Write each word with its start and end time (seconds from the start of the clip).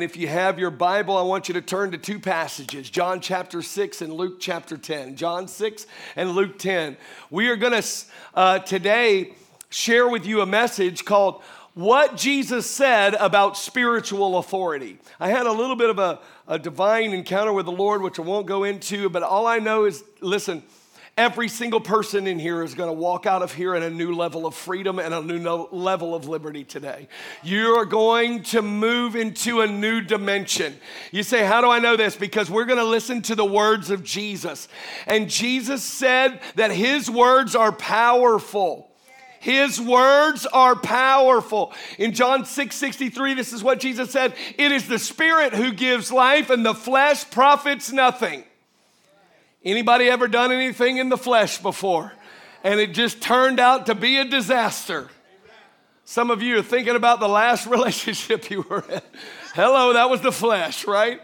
And 0.00 0.10
if 0.10 0.16
you 0.16 0.28
have 0.28 0.58
your 0.58 0.70
Bible, 0.70 1.14
I 1.18 1.20
want 1.20 1.48
you 1.48 1.52
to 1.52 1.60
turn 1.60 1.90
to 1.90 1.98
two 1.98 2.18
passages 2.18 2.88
John 2.88 3.20
chapter 3.20 3.60
6 3.60 4.00
and 4.00 4.10
Luke 4.10 4.40
chapter 4.40 4.78
10. 4.78 5.14
John 5.14 5.46
6 5.46 5.86
and 6.16 6.30
Luke 6.30 6.58
10. 6.58 6.96
We 7.28 7.48
are 7.48 7.56
going 7.56 7.82
to 7.82 7.86
uh, 8.32 8.60
today 8.60 9.34
share 9.68 10.08
with 10.08 10.24
you 10.24 10.40
a 10.40 10.46
message 10.46 11.04
called 11.04 11.42
What 11.74 12.16
Jesus 12.16 12.64
Said 12.64 13.12
About 13.12 13.58
Spiritual 13.58 14.38
Authority. 14.38 14.96
I 15.20 15.28
had 15.28 15.44
a 15.44 15.52
little 15.52 15.76
bit 15.76 15.90
of 15.90 15.98
a, 15.98 16.18
a 16.48 16.58
divine 16.58 17.12
encounter 17.12 17.52
with 17.52 17.66
the 17.66 17.72
Lord, 17.72 18.00
which 18.00 18.18
I 18.18 18.22
won't 18.22 18.46
go 18.46 18.64
into, 18.64 19.10
but 19.10 19.22
all 19.22 19.46
I 19.46 19.58
know 19.58 19.84
is 19.84 20.02
listen, 20.22 20.62
Every 21.20 21.48
single 21.48 21.80
person 21.80 22.26
in 22.26 22.38
here 22.38 22.62
is 22.62 22.72
going 22.72 22.88
to 22.88 22.94
walk 22.94 23.26
out 23.26 23.42
of 23.42 23.52
here 23.52 23.74
in 23.74 23.82
a 23.82 23.90
new 23.90 24.14
level 24.14 24.46
of 24.46 24.54
freedom 24.54 24.98
and 24.98 25.12
a 25.12 25.20
new 25.20 25.38
level 25.70 26.14
of 26.14 26.26
liberty 26.26 26.64
today. 26.64 27.08
You 27.42 27.76
are 27.76 27.84
going 27.84 28.42
to 28.44 28.62
move 28.62 29.16
into 29.16 29.60
a 29.60 29.66
new 29.66 30.00
dimension. 30.00 30.80
You 31.12 31.22
say, 31.22 31.44
How 31.44 31.60
do 31.60 31.68
I 31.68 31.78
know 31.78 31.94
this? 31.94 32.16
Because 32.16 32.50
we're 32.50 32.64
going 32.64 32.78
to 32.78 32.86
listen 32.86 33.20
to 33.20 33.34
the 33.34 33.44
words 33.44 33.90
of 33.90 34.02
Jesus. 34.02 34.66
And 35.06 35.28
Jesus 35.28 35.84
said 35.84 36.40
that 36.54 36.70
his 36.70 37.10
words 37.10 37.54
are 37.54 37.70
powerful. 37.70 38.90
His 39.40 39.78
words 39.78 40.46
are 40.46 40.74
powerful. 40.74 41.74
In 41.98 42.14
John 42.14 42.46
6 42.46 42.74
63, 42.74 43.34
this 43.34 43.52
is 43.52 43.62
what 43.62 43.78
Jesus 43.78 44.10
said 44.10 44.32
It 44.56 44.72
is 44.72 44.88
the 44.88 44.98
Spirit 44.98 45.52
who 45.52 45.74
gives 45.74 46.10
life, 46.10 46.48
and 46.48 46.64
the 46.64 46.72
flesh 46.72 47.30
profits 47.30 47.92
nothing. 47.92 48.44
Anybody 49.64 50.08
ever 50.08 50.26
done 50.26 50.52
anything 50.52 50.96
in 50.96 51.08
the 51.08 51.18
flesh 51.18 51.58
before? 51.58 52.12
And 52.64 52.80
it 52.80 52.94
just 52.94 53.20
turned 53.20 53.60
out 53.60 53.86
to 53.86 53.94
be 53.94 54.18
a 54.18 54.24
disaster. 54.24 55.08
Some 56.04 56.30
of 56.30 56.42
you 56.42 56.58
are 56.58 56.62
thinking 56.62 56.96
about 56.96 57.20
the 57.20 57.28
last 57.28 57.66
relationship 57.68 58.50
you 58.50 58.62
were 58.62 58.84
in. 58.90 59.02
Hello, 59.54 59.92
that 59.92 60.08
was 60.10 60.20
the 60.20 60.32
flesh, 60.32 60.86
right? 60.86 61.20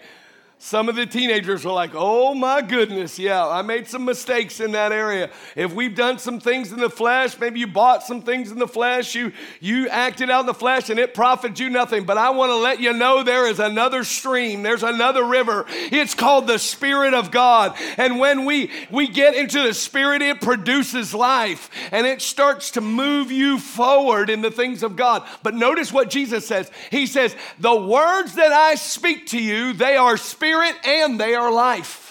Some 0.58 0.88
of 0.88 0.96
the 0.96 1.04
teenagers 1.04 1.66
were 1.66 1.72
like, 1.72 1.90
oh 1.92 2.34
my 2.34 2.62
goodness, 2.62 3.18
yeah, 3.18 3.46
I 3.46 3.60
made 3.60 3.86
some 3.88 4.06
mistakes 4.06 4.58
in 4.58 4.72
that 4.72 4.90
area. 4.90 5.30
If 5.54 5.74
we've 5.74 5.94
done 5.94 6.18
some 6.18 6.40
things 6.40 6.72
in 6.72 6.80
the 6.80 6.88
flesh, 6.88 7.38
maybe 7.38 7.60
you 7.60 7.66
bought 7.66 8.02
some 8.02 8.22
things 8.22 8.50
in 8.50 8.58
the 8.58 8.66
flesh, 8.66 9.14
you, 9.14 9.32
you 9.60 9.86
acted 9.90 10.30
out 10.30 10.40
in 10.40 10.46
the 10.46 10.54
flesh 10.54 10.88
and 10.88 10.98
it 10.98 11.12
profited 11.12 11.58
you 11.58 11.68
nothing. 11.68 12.04
But 12.04 12.16
I 12.16 12.30
want 12.30 12.50
to 12.50 12.56
let 12.56 12.80
you 12.80 12.94
know 12.94 13.22
there 13.22 13.46
is 13.46 13.60
another 13.60 14.02
stream, 14.02 14.62
there's 14.62 14.82
another 14.82 15.24
river. 15.24 15.66
It's 15.68 16.14
called 16.14 16.46
the 16.46 16.58
Spirit 16.58 17.12
of 17.12 17.30
God. 17.30 17.76
And 17.98 18.18
when 18.18 18.46
we, 18.46 18.70
we 18.90 19.08
get 19.08 19.34
into 19.34 19.62
the 19.62 19.74
Spirit, 19.74 20.22
it 20.22 20.40
produces 20.40 21.12
life 21.12 21.70
and 21.92 22.06
it 22.06 22.22
starts 22.22 22.70
to 22.72 22.80
move 22.80 23.30
you 23.30 23.58
forward 23.58 24.30
in 24.30 24.40
the 24.40 24.50
things 24.50 24.82
of 24.82 24.96
God. 24.96 25.28
But 25.42 25.54
notice 25.54 25.92
what 25.92 26.08
Jesus 26.08 26.46
says 26.46 26.70
He 26.90 27.06
says, 27.06 27.36
The 27.58 27.76
words 27.76 28.36
that 28.36 28.52
I 28.52 28.76
speak 28.76 29.26
to 29.26 29.40
you, 29.40 29.74
they 29.74 29.96
are 29.96 30.16
spirit 30.16 30.45
spirit 30.46 30.76
and 30.86 31.18
they 31.18 31.34
are 31.34 31.50
life. 31.50 32.05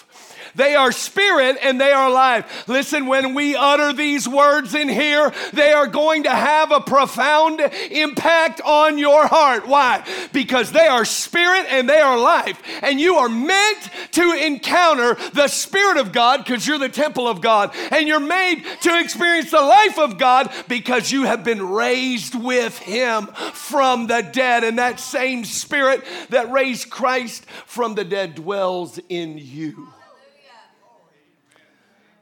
They 0.56 0.74
are 0.74 0.90
spirit 0.90 1.58
and 1.62 1.80
they 1.80 1.92
are 1.92 2.10
life. 2.10 2.66
Listen, 2.66 3.06
when 3.06 3.34
we 3.34 3.54
utter 3.54 3.92
these 3.92 4.26
words 4.26 4.74
in 4.74 4.88
here, 4.88 5.32
they 5.52 5.72
are 5.72 5.86
going 5.86 6.24
to 6.24 6.30
have 6.30 6.72
a 6.72 6.80
profound 6.80 7.60
impact 7.90 8.60
on 8.64 8.98
your 8.98 9.26
heart. 9.26 9.68
Why? 9.68 10.04
Because 10.32 10.72
they 10.72 10.86
are 10.86 11.04
spirit 11.04 11.66
and 11.68 11.88
they 11.88 12.00
are 12.00 12.18
life. 12.18 12.60
And 12.82 13.00
you 13.00 13.16
are 13.16 13.28
meant 13.28 13.90
to 14.12 14.32
encounter 14.32 15.14
the 15.32 15.48
Spirit 15.48 15.98
of 15.98 16.12
God 16.12 16.44
because 16.44 16.66
you're 16.66 16.78
the 16.78 16.88
temple 16.88 17.28
of 17.28 17.40
God. 17.40 17.74
And 17.90 18.08
you're 18.08 18.20
made 18.20 18.64
to 18.82 18.98
experience 18.98 19.50
the 19.50 19.60
life 19.60 19.98
of 19.98 20.18
God 20.18 20.52
because 20.68 21.12
you 21.12 21.24
have 21.24 21.44
been 21.44 21.68
raised 21.68 22.34
with 22.34 22.78
Him 22.78 23.26
from 23.52 24.06
the 24.06 24.22
dead. 24.22 24.64
And 24.64 24.78
that 24.78 25.00
same 25.00 25.44
Spirit 25.44 26.04
that 26.30 26.50
raised 26.50 26.90
Christ 26.90 27.44
from 27.66 27.94
the 27.94 28.04
dead 28.04 28.34
dwells 28.34 28.98
in 29.08 29.38
you. 29.38 29.88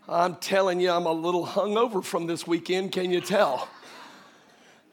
I'm 0.07 0.37
telling 0.37 0.81
you, 0.81 0.91
I'm 0.91 1.07
a 1.07 1.13
little 1.13 1.47
hungover 1.47 2.05
from 2.05 2.27
this 2.27 2.47
weekend. 2.47 2.93
Can 2.93 3.11
you 3.11 3.23
tell? 3.23 3.69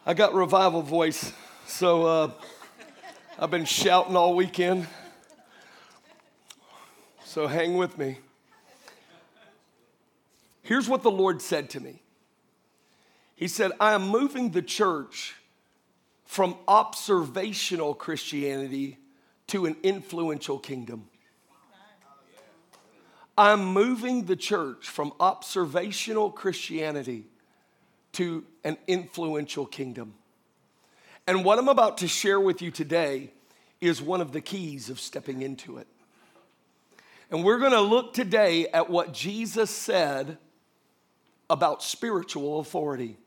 I 0.06 0.14
got 0.14 0.34
revival 0.34 0.82
voice, 0.82 1.34
so 1.68 2.06
uh, 2.06 2.32
I've 3.38 3.52
been 3.52 3.66
shouting 3.66 4.16
all 4.16 4.36
weekend. 4.38 4.88
So 7.26 7.46
hang 7.46 7.76
with 7.76 7.98
me. 7.98 8.20
Here's 10.62 10.88
what 10.88 11.04
the 11.04 11.12
Lord 11.12 11.42
said 11.42 11.70
to 11.72 11.82
me 11.82 12.02
He 13.36 13.50
said, 13.50 13.74
I 13.82 13.92
am 13.92 14.08
moving 14.08 14.52
the 14.52 14.62
church 14.62 15.36
from 16.24 16.56
observational 16.70 17.94
Christianity 17.94 18.98
to 19.48 19.66
an 19.66 19.76
influential 19.84 20.58
kingdom. 20.58 21.11
I'm 23.42 23.66
moving 23.66 24.26
the 24.26 24.36
church 24.36 24.88
from 24.88 25.14
observational 25.20 26.30
Christianity 26.30 27.26
to 28.12 28.46
an 28.64 28.78
influential 28.86 29.66
kingdom. 29.66 30.14
And 31.26 31.44
what 31.44 31.58
I'm 31.58 31.68
about 31.68 31.98
to 31.98 32.08
share 32.08 32.40
with 32.40 32.62
you 32.62 32.70
today 32.70 33.34
is 33.80 34.00
one 34.00 34.22
of 34.22 34.32
the 34.32 34.42
keys 34.42 34.92
of 34.92 35.00
stepping 35.00 35.42
into 35.42 35.80
it. 35.80 35.88
And 37.32 37.44
we're 37.44 37.58
going 37.58 37.72
to 37.72 37.82
look 37.82 38.14
today 38.14 38.68
at 38.68 38.92
what 38.92 39.12
Jesus 39.12 39.72
said 39.72 40.38
about 41.50 41.82
spiritual 41.82 42.60
authority. 42.60 43.18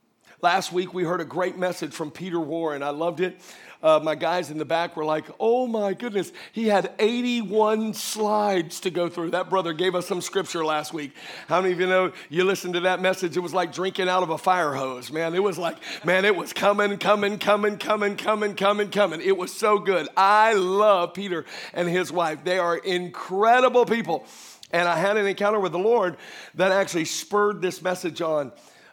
Last 0.40 0.72
week 0.72 0.94
we 0.94 1.02
heard 1.02 1.22
a 1.22 1.24
great 1.24 1.58
message 1.58 1.92
from 1.92 2.12
Peter 2.12 2.38
Warren. 2.38 2.84
I 2.84 2.90
loved 2.90 3.18
it 3.18 3.40
uh, 3.84 4.00
my 4.02 4.14
guys 4.14 4.50
in 4.50 4.56
the 4.56 4.64
back 4.64 4.96
were 4.96 5.04
like, 5.04 5.26
oh 5.38 5.66
my 5.66 5.92
goodness, 5.92 6.32
he 6.52 6.66
had 6.66 6.90
81 6.98 7.92
slides 7.92 8.80
to 8.80 8.90
go 8.90 9.10
through. 9.10 9.32
That 9.32 9.50
brother 9.50 9.74
gave 9.74 9.94
us 9.94 10.06
some 10.06 10.22
scripture 10.22 10.64
last 10.64 10.94
week. 10.94 11.12
How 11.48 11.60
many 11.60 11.74
of 11.74 11.80
you 11.80 11.86
know 11.86 12.12
you 12.30 12.44
listened 12.44 12.72
to 12.74 12.80
that 12.80 13.02
message? 13.02 13.36
It 13.36 13.40
was 13.40 13.52
like 13.52 13.74
drinking 13.74 14.08
out 14.08 14.22
of 14.22 14.30
a 14.30 14.38
fire 14.38 14.72
hose, 14.72 15.12
man. 15.12 15.34
It 15.34 15.42
was 15.42 15.58
like, 15.58 15.76
man, 16.02 16.24
it 16.24 16.34
was 16.34 16.54
coming, 16.54 16.96
coming, 16.96 17.38
coming, 17.38 17.76
coming, 17.76 18.16
coming, 18.16 18.54
coming, 18.54 18.90
coming. 18.90 19.20
It 19.20 19.36
was 19.36 19.52
so 19.52 19.78
good. 19.78 20.08
I 20.16 20.54
love 20.54 21.12
Peter 21.12 21.44
and 21.74 21.86
his 21.86 22.10
wife. 22.10 22.42
They 22.42 22.58
are 22.58 22.78
incredible 22.78 23.84
people. 23.84 24.24
And 24.70 24.88
I 24.88 24.96
had 24.96 25.18
an 25.18 25.26
encounter 25.26 25.60
with 25.60 25.72
the 25.72 25.78
Lord 25.78 26.16
that 26.54 26.72
actually 26.72 27.04
spurred 27.04 27.60
this 27.60 27.82
message 27.82 28.22
on. 28.22 28.50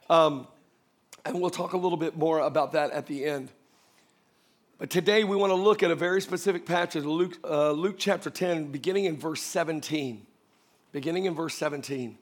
Um, 0.10 0.48
and 1.24 1.40
we'll 1.40 1.50
talk 1.50 1.72
a 1.72 1.78
little 1.78 1.98
bit 1.98 2.18
more 2.18 2.40
about 2.40 2.74
that 2.74 2.92
at 2.92 3.08
the 3.08 3.24
end. 3.24 3.52
But 4.82 4.90
today 4.90 5.24
we 5.24 5.36
want 5.36 5.52
to 5.52 5.56
look 5.56 5.84
at 5.84 5.92
a 5.92 5.96
very 5.96 6.24
specific 6.24 6.66
passage, 6.66 7.04
Luke, 7.04 7.38
uh, 7.44 7.70
Luke 7.70 7.98
chapter 8.00 8.32
10, 8.32 8.72
beginning 8.72 9.06
in 9.06 9.16
verse 9.16 9.44
17. 9.44 10.26
Beginning 10.92 11.26
in 11.26 11.36
verse 11.36 11.54
17. 11.54 12.18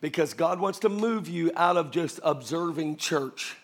Because 0.00 0.34
God 0.34 0.58
wants 0.58 0.80
to 0.80 0.88
move 0.88 1.28
you 1.28 1.52
out 1.54 1.76
of 1.76 1.92
just 1.92 2.18
observing 2.24 2.96
church. 2.96 3.56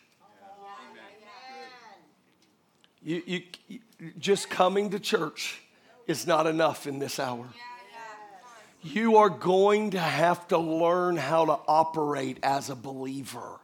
You, 3.03 3.21
you, 3.27 3.43
you, 3.67 3.81
just 4.21 4.49
coming 4.49 4.91
to 4.91 5.01
church 5.01 5.61
is 6.07 6.25
not 6.25 6.47
enough 6.47 6.87
in 6.87 7.01
this 7.01 7.19
hour. 7.19 7.49
You 8.81 9.17
are 9.17 9.29
going 9.29 9.91
to 9.91 9.99
have 9.99 10.47
to 10.49 10.59
learn 10.59 11.17
how 11.17 11.47
to 11.47 11.59
operate 11.67 12.39
as 12.45 12.71
a 12.71 12.77
believer. 12.77 13.59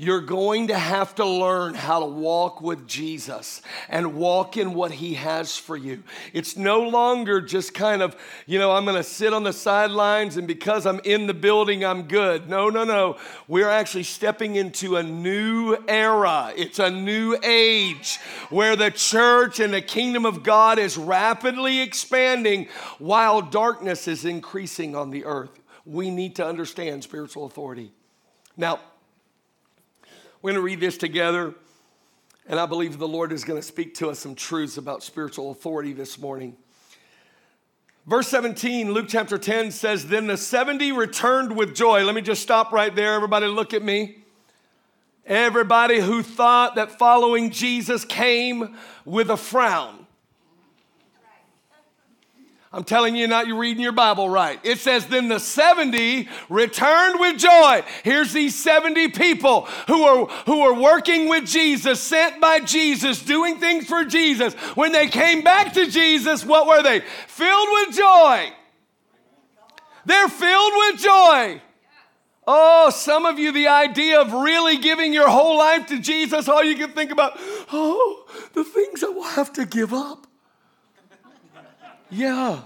You're 0.00 0.20
going 0.20 0.68
to 0.68 0.78
have 0.78 1.16
to 1.16 1.24
learn 1.24 1.74
how 1.74 1.98
to 1.98 2.06
walk 2.06 2.60
with 2.60 2.86
Jesus 2.86 3.62
and 3.88 4.14
walk 4.14 4.56
in 4.56 4.72
what 4.72 4.92
He 4.92 5.14
has 5.14 5.56
for 5.56 5.76
you. 5.76 6.04
It's 6.32 6.56
no 6.56 6.82
longer 6.82 7.40
just 7.40 7.74
kind 7.74 8.00
of, 8.00 8.14
you 8.46 8.60
know, 8.60 8.70
I'm 8.70 8.84
going 8.84 8.96
to 8.96 9.02
sit 9.02 9.34
on 9.34 9.42
the 9.42 9.52
sidelines 9.52 10.36
and 10.36 10.46
because 10.46 10.86
I'm 10.86 11.00
in 11.00 11.26
the 11.26 11.34
building, 11.34 11.84
I'm 11.84 12.02
good. 12.02 12.48
No, 12.48 12.68
no, 12.70 12.84
no. 12.84 13.16
We're 13.48 13.68
actually 13.68 14.04
stepping 14.04 14.54
into 14.54 14.94
a 14.94 15.02
new 15.02 15.76
era. 15.88 16.52
It's 16.56 16.78
a 16.78 16.92
new 16.92 17.36
age 17.42 18.20
where 18.50 18.76
the 18.76 18.92
church 18.92 19.58
and 19.58 19.74
the 19.74 19.82
kingdom 19.82 20.24
of 20.24 20.44
God 20.44 20.78
is 20.78 20.96
rapidly 20.96 21.80
expanding 21.80 22.68
while 23.00 23.42
darkness 23.42 24.06
is 24.06 24.24
increasing 24.24 24.94
on 24.94 25.10
the 25.10 25.24
earth. 25.24 25.58
We 25.84 26.12
need 26.12 26.36
to 26.36 26.46
understand 26.46 27.02
spiritual 27.02 27.46
authority. 27.46 27.90
Now, 28.56 28.78
we're 30.40 30.52
going 30.52 30.60
to 30.60 30.64
read 30.64 30.78
this 30.78 30.96
together, 30.96 31.52
and 32.46 32.60
I 32.60 32.66
believe 32.66 32.96
the 32.98 33.08
Lord 33.08 33.32
is 33.32 33.42
going 33.42 33.60
to 33.60 33.66
speak 33.66 33.94
to 33.96 34.10
us 34.10 34.20
some 34.20 34.36
truths 34.36 34.76
about 34.76 35.02
spiritual 35.02 35.50
authority 35.50 35.92
this 35.92 36.16
morning. 36.16 36.56
Verse 38.06 38.28
17, 38.28 38.92
Luke 38.92 39.06
chapter 39.08 39.36
10 39.36 39.72
says, 39.72 40.06
Then 40.06 40.28
the 40.28 40.36
70 40.36 40.92
returned 40.92 41.56
with 41.56 41.74
joy. 41.74 42.04
Let 42.04 42.14
me 42.14 42.22
just 42.22 42.40
stop 42.40 42.72
right 42.72 42.94
there. 42.94 43.14
Everybody, 43.14 43.46
look 43.48 43.74
at 43.74 43.82
me. 43.82 44.18
Everybody 45.26 45.98
who 45.98 46.22
thought 46.22 46.76
that 46.76 46.92
following 46.92 47.50
Jesus 47.50 48.04
came 48.04 48.76
with 49.04 49.30
a 49.30 49.36
frown. 49.36 50.06
I'm 52.70 52.84
telling 52.84 53.16
you, 53.16 53.26
not 53.26 53.46
you're 53.46 53.58
reading 53.58 53.82
your 53.82 53.92
Bible 53.92 54.28
right. 54.28 54.60
It 54.62 54.78
says, 54.78 55.06
Then 55.06 55.28
the 55.28 55.40
70 55.40 56.28
returned 56.50 57.18
with 57.18 57.38
joy. 57.38 57.82
Here's 58.04 58.32
these 58.32 58.54
70 58.62 59.08
people 59.08 59.62
who 59.86 60.02
are, 60.02 60.26
who 60.44 60.60
are 60.60 60.74
working 60.74 61.30
with 61.30 61.46
Jesus, 61.46 61.98
sent 62.00 62.42
by 62.42 62.60
Jesus, 62.60 63.22
doing 63.22 63.56
things 63.56 63.86
for 63.86 64.04
Jesus. 64.04 64.52
When 64.74 64.92
they 64.92 65.06
came 65.06 65.42
back 65.42 65.72
to 65.74 65.86
Jesus, 65.86 66.44
what 66.44 66.66
were 66.66 66.82
they? 66.82 67.00
Filled 67.26 67.68
with 67.72 67.96
joy. 67.96 68.52
They're 70.04 70.28
filled 70.28 70.72
with 70.76 71.00
joy. 71.00 71.62
Oh, 72.46 72.90
some 72.90 73.24
of 73.24 73.38
you, 73.38 73.50
the 73.52 73.68
idea 73.68 74.20
of 74.20 74.32
really 74.32 74.76
giving 74.78 75.12
your 75.12 75.28
whole 75.28 75.56
life 75.56 75.86
to 75.86 75.98
Jesus, 75.98 76.48
all 76.48 76.64
you 76.64 76.76
can 76.76 76.92
think 76.92 77.10
about, 77.10 77.32
oh, 77.72 78.26
the 78.52 78.64
things 78.64 79.02
I 79.02 79.08
will 79.08 79.22
have 79.22 79.52
to 79.54 79.66
give 79.66 79.92
up. 79.94 80.27
Yeah, 82.10 82.60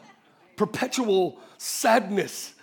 perpetual 0.56 1.38
sadness 1.58 2.54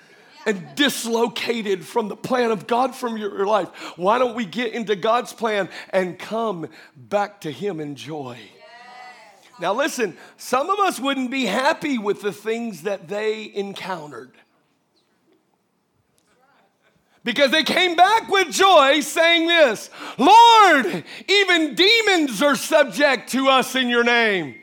and 0.45 0.75
dislocated 0.75 1.85
from 1.85 2.07
the 2.07 2.15
plan 2.15 2.51
of 2.51 2.65
God 2.65 2.95
from 2.95 3.17
your 3.17 3.45
life. 3.45 3.69
Why 3.97 4.17
don't 4.17 4.35
we 4.35 4.45
get 4.45 4.73
into 4.73 4.95
God's 4.95 5.33
plan 5.33 5.69
and 5.89 6.17
come 6.17 6.67
back 6.95 7.41
to 7.41 7.51
Him 7.51 7.79
in 7.79 7.95
joy? 7.95 8.37
Now, 9.59 9.73
listen, 9.73 10.15
some 10.37 10.69
of 10.69 10.79
us 10.79 10.99
wouldn't 10.99 11.31
be 11.31 11.45
happy 11.45 11.97
with 11.97 12.21
the 12.21 12.31
things 12.31 12.83
that 12.83 13.09
they 13.09 13.51
encountered 13.53 14.31
because 17.25 17.51
they 17.51 17.63
came 17.63 17.95
back 17.95 18.29
with 18.29 18.51
joy 18.51 19.01
saying 19.01 19.47
this 19.47 19.89
Lord, 20.17 21.03
even 21.27 21.75
demons 21.75 22.41
are 22.41 22.55
subject 22.55 23.29
to 23.31 23.49
us 23.49 23.75
in 23.75 23.89
your 23.89 24.03
name. 24.03 24.55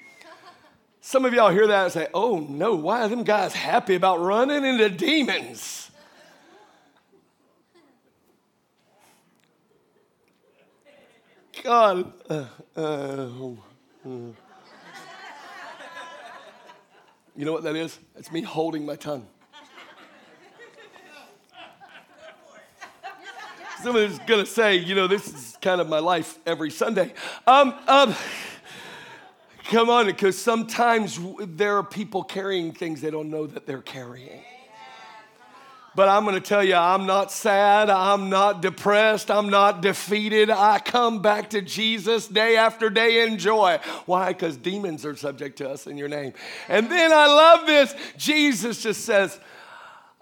Some 1.07 1.25
of 1.25 1.33
y'all 1.33 1.53
hear 1.53 1.69
that 1.69 1.85
and 1.85 1.93
say, 1.93 2.09
oh 2.13 2.41
no, 2.41 2.75
why 2.75 3.03
are 3.03 3.09
them 3.09 3.23
guys 3.23 3.55
happy 3.55 3.95
about 3.95 4.19
running 4.19 4.65
into 4.65 4.91
demons? 4.91 5.89
God, 11.63 12.13
uh, 12.29 12.47
uh, 12.77 12.81
uh. 12.81 13.29
you 14.05 14.35
know 17.37 17.53
what 17.53 17.63
that 17.63 17.77
is? 17.77 17.97
It's 18.17 18.33
me 18.33 18.41
holding 18.41 18.85
my 18.85 18.97
tongue. 18.97 19.29
Someone's 23.81 24.19
going 24.27 24.45
to 24.45 24.51
say, 24.51 24.75
you 24.75 24.97
know, 24.97 25.07
this 25.07 25.29
is 25.29 25.57
kind 25.63 25.81
of 25.81 25.89
my 25.89 26.01
life 26.01 26.37
every 26.45 26.73
Sunday. 26.73 27.15
Um, 27.47 27.77
um, 27.87 28.17
come 29.69 29.91
on, 29.91 30.07
because 30.07 30.39
sometimes 30.39 31.19
there 31.41 31.77
are 31.77 31.83
people 31.83 32.23
carrying 32.23 32.73
things 32.73 33.01
they 33.01 33.11
don't 33.11 33.31
know 33.31 33.47
that 33.47 33.67
they're 33.67 33.83
carrying. 33.83 34.43
But 35.97 36.11
I'm 36.11 36.25
going 36.25 36.35
to 36.35 36.47
tell 36.47 36.63
you, 36.63 36.75
I'm 36.75 37.07
not 37.07 37.33
sad. 37.33 37.89
I'm 37.89 38.29
not 38.29 38.61
depressed. 38.61 39.31
I'm 39.31 39.49
not 39.49 39.81
defeated. 39.81 40.51
I 40.51 40.79
come 40.79 41.23
back 41.23 41.49
to 41.51 41.63
Jesus 41.63 42.29
day 42.29 42.59
after 42.59 42.91
day 42.91 43.27
in 43.27 43.39
joy. 43.39 43.81
Why? 44.05 44.35
Because 44.35 44.59
demons 44.59 45.07
are 45.07 45.17
subject 45.17 45.57
to 45.59 45.71
us 45.71 45.87
in 45.87 45.97
your 45.97 46.09
name. 46.09 46.35
And 46.69 46.91
then 46.91 47.13
I 47.15 47.27
love 47.27 47.67
this. 47.67 47.95
Jesus 48.19 48.83
just 48.83 49.07
says, 49.07 49.41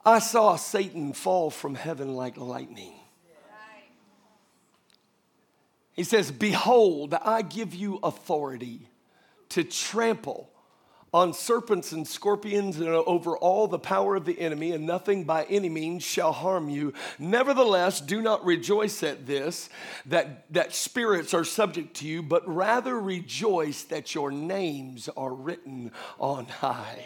I 0.07 0.21
saw 0.21 0.55
Satan 0.55 1.13
fall 1.13 1.51
from 1.51 1.75
heaven 1.75 2.15
like 2.15 2.37
lightning. 2.37 2.93
He 5.95 6.05
says, 6.05 6.31
Behold, 6.31 7.15
I 7.15 7.43
give 7.43 7.75
you 7.75 7.99
authority 8.01 8.89
to 9.55 9.63
trample 9.63 10.51
on 11.13 11.33
serpents 11.33 11.93
and 11.93 12.09
scorpions 12.09 12.81
and 12.81 12.89
over 12.89 13.37
all 13.37 13.69
the 13.69 13.79
power 13.79 14.17
of 14.17 14.25
the 14.25 14.41
enemy, 14.41 14.73
and 14.73 14.85
nothing 14.85 15.23
by 15.23 15.45
any 15.45 15.69
means 15.69 16.03
shall 16.03 16.33
harm 16.33 16.69
you. 16.69 16.93
Nevertheless, 17.21 18.01
do 18.01 18.21
not 18.21 18.45
rejoice 18.45 19.05
at 19.05 19.25
this, 19.25 19.71
that, 20.07 20.53
that 20.53 20.75
spirits 20.75 21.33
are 21.33 21.45
subject 21.45 21.95
to 21.99 22.09
you, 22.09 22.21
but 22.21 22.43
rather 22.53 23.01
rejoice 23.01 23.85
that 23.85 24.13
your 24.13 24.33
names 24.33 25.09
are 25.17 25.33
written 25.33 25.93
on 26.19 26.47
high. 26.47 27.05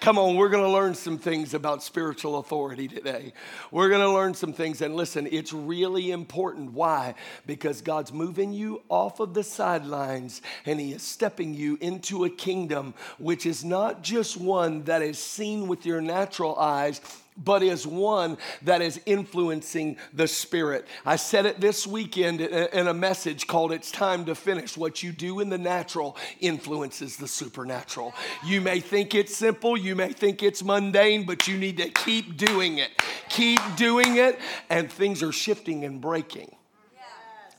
Come 0.00 0.16
on, 0.16 0.36
we're 0.36 0.48
going 0.48 0.64
to 0.64 0.70
learn 0.70 0.94
some 0.94 1.18
things 1.18 1.52
about 1.52 1.82
spiritual 1.82 2.38
authority 2.38 2.88
today. 2.88 3.34
We're 3.70 3.90
going 3.90 4.00
to 4.00 4.10
learn 4.10 4.32
some 4.32 4.54
things. 4.54 4.80
And 4.80 4.96
listen, 4.96 5.28
it's 5.30 5.52
really 5.52 6.10
important. 6.10 6.72
Why? 6.72 7.14
Because 7.46 7.82
God's 7.82 8.10
moving 8.10 8.54
you 8.54 8.80
off 8.88 9.20
of 9.20 9.34
the 9.34 9.44
sidelines 9.44 10.40
and 10.64 10.80
He 10.80 10.94
is 10.94 11.02
stepping 11.02 11.52
you 11.52 11.76
into 11.82 12.24
a 12.24 12.30
kingdom 12.30 12.94
which 13.18 13.44
is 13.44 13.62
not 13.62 14.02
just 14.02 14.38
one 14.38 14.84
that 14.84 15.02
is 15.02 15.18
seen 15.18 15.68
with 15.68 15.84
your 15.84 16.00
natural 16.00 16.58
eyes 16.58 17.02
but 17.42 17.62
is 17.62 17.86
one 17.86 18.36
that 18.62 18.82
is 18.82 19.00
influencing 19.06 19.96
the 20.12 20.28
spirit. 20.28 20.86
I 21.06 21.16
said 21.16 21.46
it 21.46 21.60
this 21.60 21.86
weekend 21.86 22.40
in 22.40 22.86
a 22.86 22.94
message 22.94 23.46
called 23.46 23.72
It's 23.72 23.90
Time 23.90 24.24
to 24.26 24.34
Finish. 24.34 24.76
What 24.76 25.02
you 25.02 25.12
do 25.12 25.40
in 25.40 25.48
the 25.48 25.58
natural 25.58 26.16
influences 26.40 27.16
the 27.16 27.28
supernatural. 27.28 28.14
You 28.44 28.60
may 28.60 28.80
think 28.80 29.14
it's 29.14 29.34
simple, 29.34 29.76
you 29.76 29.96
may 29.96 30.12
think 30.12 30.42
it's 30.42 30.62
mundane, 30.62 31.24
but 31.24 31.48
you 31.48 31.56
need 31.56 31.78
to 31.78 31.88
keep 31.88 32.36
doing 32.36 32.78
it. 32.78 32.90
Keep 33.28 33.60
doing 33.76 34.16
it, 34.16 34.38
and 34.68 34.90
things 34.90 35.22
are 35.22 35.32
shifting 35.32 35.84
and 35.84 36.00
breaking. 36.00 36.54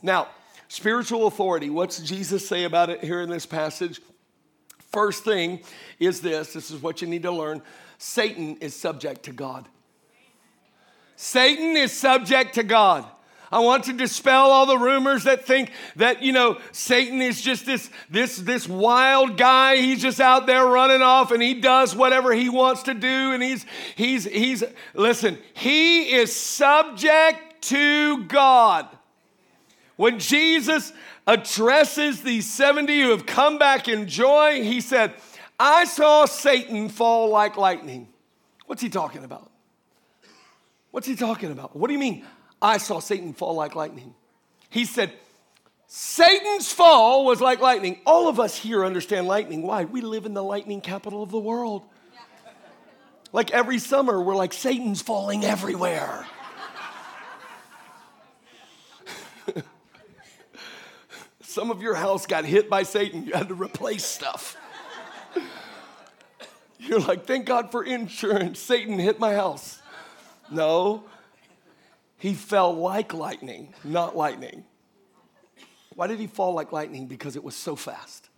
Now, 0.04 0.30
spiritual 0.68 1.28
authority, 1.28 1.70
what's 1.70 2.00
Jesus 2.00 2.48
say 2.48 2.64
about 2.64 2.90
it 2.90 3.04
here 3.04 3.22
in 3.22 3.30
this 3.30 3.46
passage? 3.46 4.02
First 4.92 5.24
thing 5.24 5.62
is 6.00 6.22
this 6.22 6.54
this 6.54 6.70
is 6.70 6.82
what 6.82 7.02
you 7.02 7.08
need 7.08 7.24
to 7.24 7.32
learn 7.32 7.62
Satan 8.04 8.58
is 8.62 8.76
subject 8.76 9.22
to 9.26 9.32
God. 9.32 9.68
Satan 11.16 11.78
is 11.78 11.92
subject 11.92 12.56
to 12.56 12.64
God. 12.64 13.06
I 13.52 13.60
want 13.60 13.84
to 13.84 13.94
dispel 13.94 14.50
all 14.50 14.66
the 14.66 14.80
rumors 14.80 15.26
that 15.26 15.46
think 15.46 15.72
that, 15.98 16.24
you 16.24 16.32
know, 16.32 16.58
Satan 16.72 17.22
is 17.22 17.40
just 17.40 17.64
this, 17.68 17.92
this, 18.10 18.38
this 18.38 18.68
wild 18.68 19.38
guy. 19.38 19.78
He's 19.78 20.02
just 20.02 20.20
out 20.20 20.48
there 20.48 20.66
running 20.66 21.04
off 21.04 21.30
and 21.30 21.44
he 21.44 21.54
does 21.54 21.96
whatever 21.96 22.34
he 22.34 22.50
wants 22.50 22.82
to 22.84 22.96
do. 22.96 23.34
And 23.34 23.44
he's, 23.44 23.68
he's, 23.96 24.26
he's, 24.26 24.64
listen, 24.96 25.38
he 25.54 26.12
is 26.12 26.36
subject 26.36 27.62
to 27.66 28.24
God. 28.24 28.88
When 29.96 30.18
Jesus 30.18 30.92
addresses 31.28 32.24
these 32.24 32.50
70 32.52 33.00
who 33.00 33.12
have 33.12 33.28
come 33.28 33.60
back 33.60 33.88
in 33.88 34.08
joy, 34.08 34.64
he 34.64 34.82
said, 34.82 35.14
I 35.64 35.84
saw 35.84 36.26
Satan 36.26 36.90
fall 36.90 37.30
like 37.30 37.56
lightning. 37.56 38.08
What's 38.66 38.82
he 38.82 38.90
talking 38.90 39.24
about? 39.24 39.52
What's 40.90 41.06
he 41.06 41.16
talking 41.16 41.52
about? 41.52 41.76
What 41.76 41.86
do 41.86 41.94
you 41.94 42.00
mean, 42.00 42.26
I 42.60 42.80
saw 42.80 42.98
Satan 43.00 43.34
fall 43.34 43.54
like 43.54 43.76
lightning? 43.76 44.16
He 44.72 44.86
said, 44.86 45.14
Satan's 45.86 46.72
fall 46.72 47.26
was 47.26 47.42
like 47.42 47.60
lightning. 47.60 48.00
All 48.08 48.28
of 48.28 48.40
us 48.40 48.58
here 48.58 48.84
understand 48.84 49.28
lightning. 49.28 49.62
Why? 49.62 49.86
We 49.86 50.02
live 50.02 50.26
in 50.26 50.34
the 50.34 50.44
lightning 50.44 50.82
capital 50.82 51.22
of 51.22 51.30
the 51.30 51.38
world. 51.38 51.84
Like 53.32 53.52
every 53.52 53.78
summer, 53.78 54.20
we're 54.20 54.36
like, 54.36 54.54
Satan's 54.54 55.04
falling 55.04 55.46
everywhere. 55.46 56.26
Some 61.42 61.70
of 61.70 61.84
your 61.84 61.94
house 61.94 62.26
got 62.26 62.46
hit 62.46 62.68
by 62.68 62.82
Satan. 62.82 63.28
You 63.28 63.34
had 63.34 63.50
to 63.50 63.54
replace 63.54 64.04
stuff. 64.04 64.58
You're 66.82 67.00
like, 67.00 67.28
thank 67.28 67.46
God 67.46 67.72
for 67.72 67.84
insurance. 67.84 68.60
Satan 68.60 68.98
hit 68.98 69.20
my 69.20 69.36
house. 69.36 69.80
No, 70.50 71.04
he 72.18 72.34
fell 72.34 72.74
like 72.74 73.14
lightning, 73.14 73.74
not 73.84 74.18
lightning. 74.18 74.66
Why 75.94 76.08
did 76.08 76.20
he 76.20 76.26
fall 76.26 76.54
like 76.54 76.72
lightning? 76.72 77.06
Because 77.06 77.36
it 77.36 77.44
was 77.44 77.56
so 77.56 77.76
fast. 77.76 78.30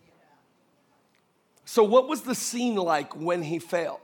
So, 1.64 1.82
what 1.84 2.06
was 2.06 2.20
the 2.20 2.34
scene 2.34 2.74
like 2.74 3.16
when 3.16 3.42
he 3.42 3.58
fell? 3.58 4.02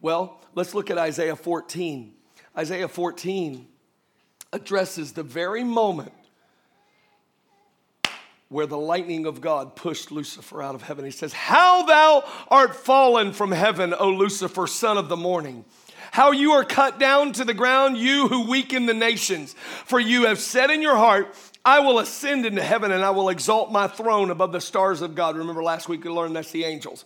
Well, 0.00 0.40
let's 0.54 0.72
look 0.72 0.88
at 0.90 0.96
Isaiah 0.96 1.34
14. 1.34 2.14
Isaiah 2.56 2.88
14 2.88 3.66
addresses 4.52 5.12
the 5.12 5.24
very 5.24 5.64
moment 5.64 6.12
where 8.50 8.66
the 8.66 8.76
lightning 8.76 9.26
of 9.26 9.40
God 9.40 9.76
pushed 9.76 10.10
Lucifer 10.10 10.60
out 10.60 10.74
of 10.74 10.82
heaven. 10.82 11.04
He 11.04 11.12
says, 11.12 11.32
How 11.32 11.84
thou 11.86 12.24
art 12.48 12.74
fallen 12.74 13.32
from 13.32 13.52
heaven, 13.52 13.94
O 13.94 14.10
Lucifer, 14.10 14.66
son 14.66 14.98
of 14.98 15.08
the 15.08 15.16
morning. 15.16 15.64
How 16.10 16.32
you 16.32 16.52
are 16.52 16.64
cut 16.64 16.98
down 16.98 17.32
to 17.34 17.44
the 17.44 17.54
ground, 17.54 17.96
you 17.96 18.26
who 18.26 18.50
weaken 18.50 18.86
the 18.86 18.94
nations. 18.94 19.54
For 19.84 20.00
you 20.00 20.26
have 20.26 20.40
said 20.40 20.68
in 20.68 20.82
your 20.82 20.96
heart, 20.96 21.36
I 21.64 21.78
will 21.78 22.00
ascend 22.00 22.44
into 22.44 22.62
heaven 22.62 22.90
and 22.90 23.04
I 23.04 23.10
will 23.10 23.28
exalt 23.28 23.70
my 23.70 23.86
throne 23.86 24.30
above 24.30 24.50
the 24.50 24.60
stars 24.60 25.00
of 25.00 25.14
God. 25.14 25.36
Remember 25.36 25.62
last 25.62 25.88
week 25.88 26.02
we 26.02 26.10
learned 26.10 26.34
that's 26.34 26.50
the 26.50 26.64
angels. 26.64 27.04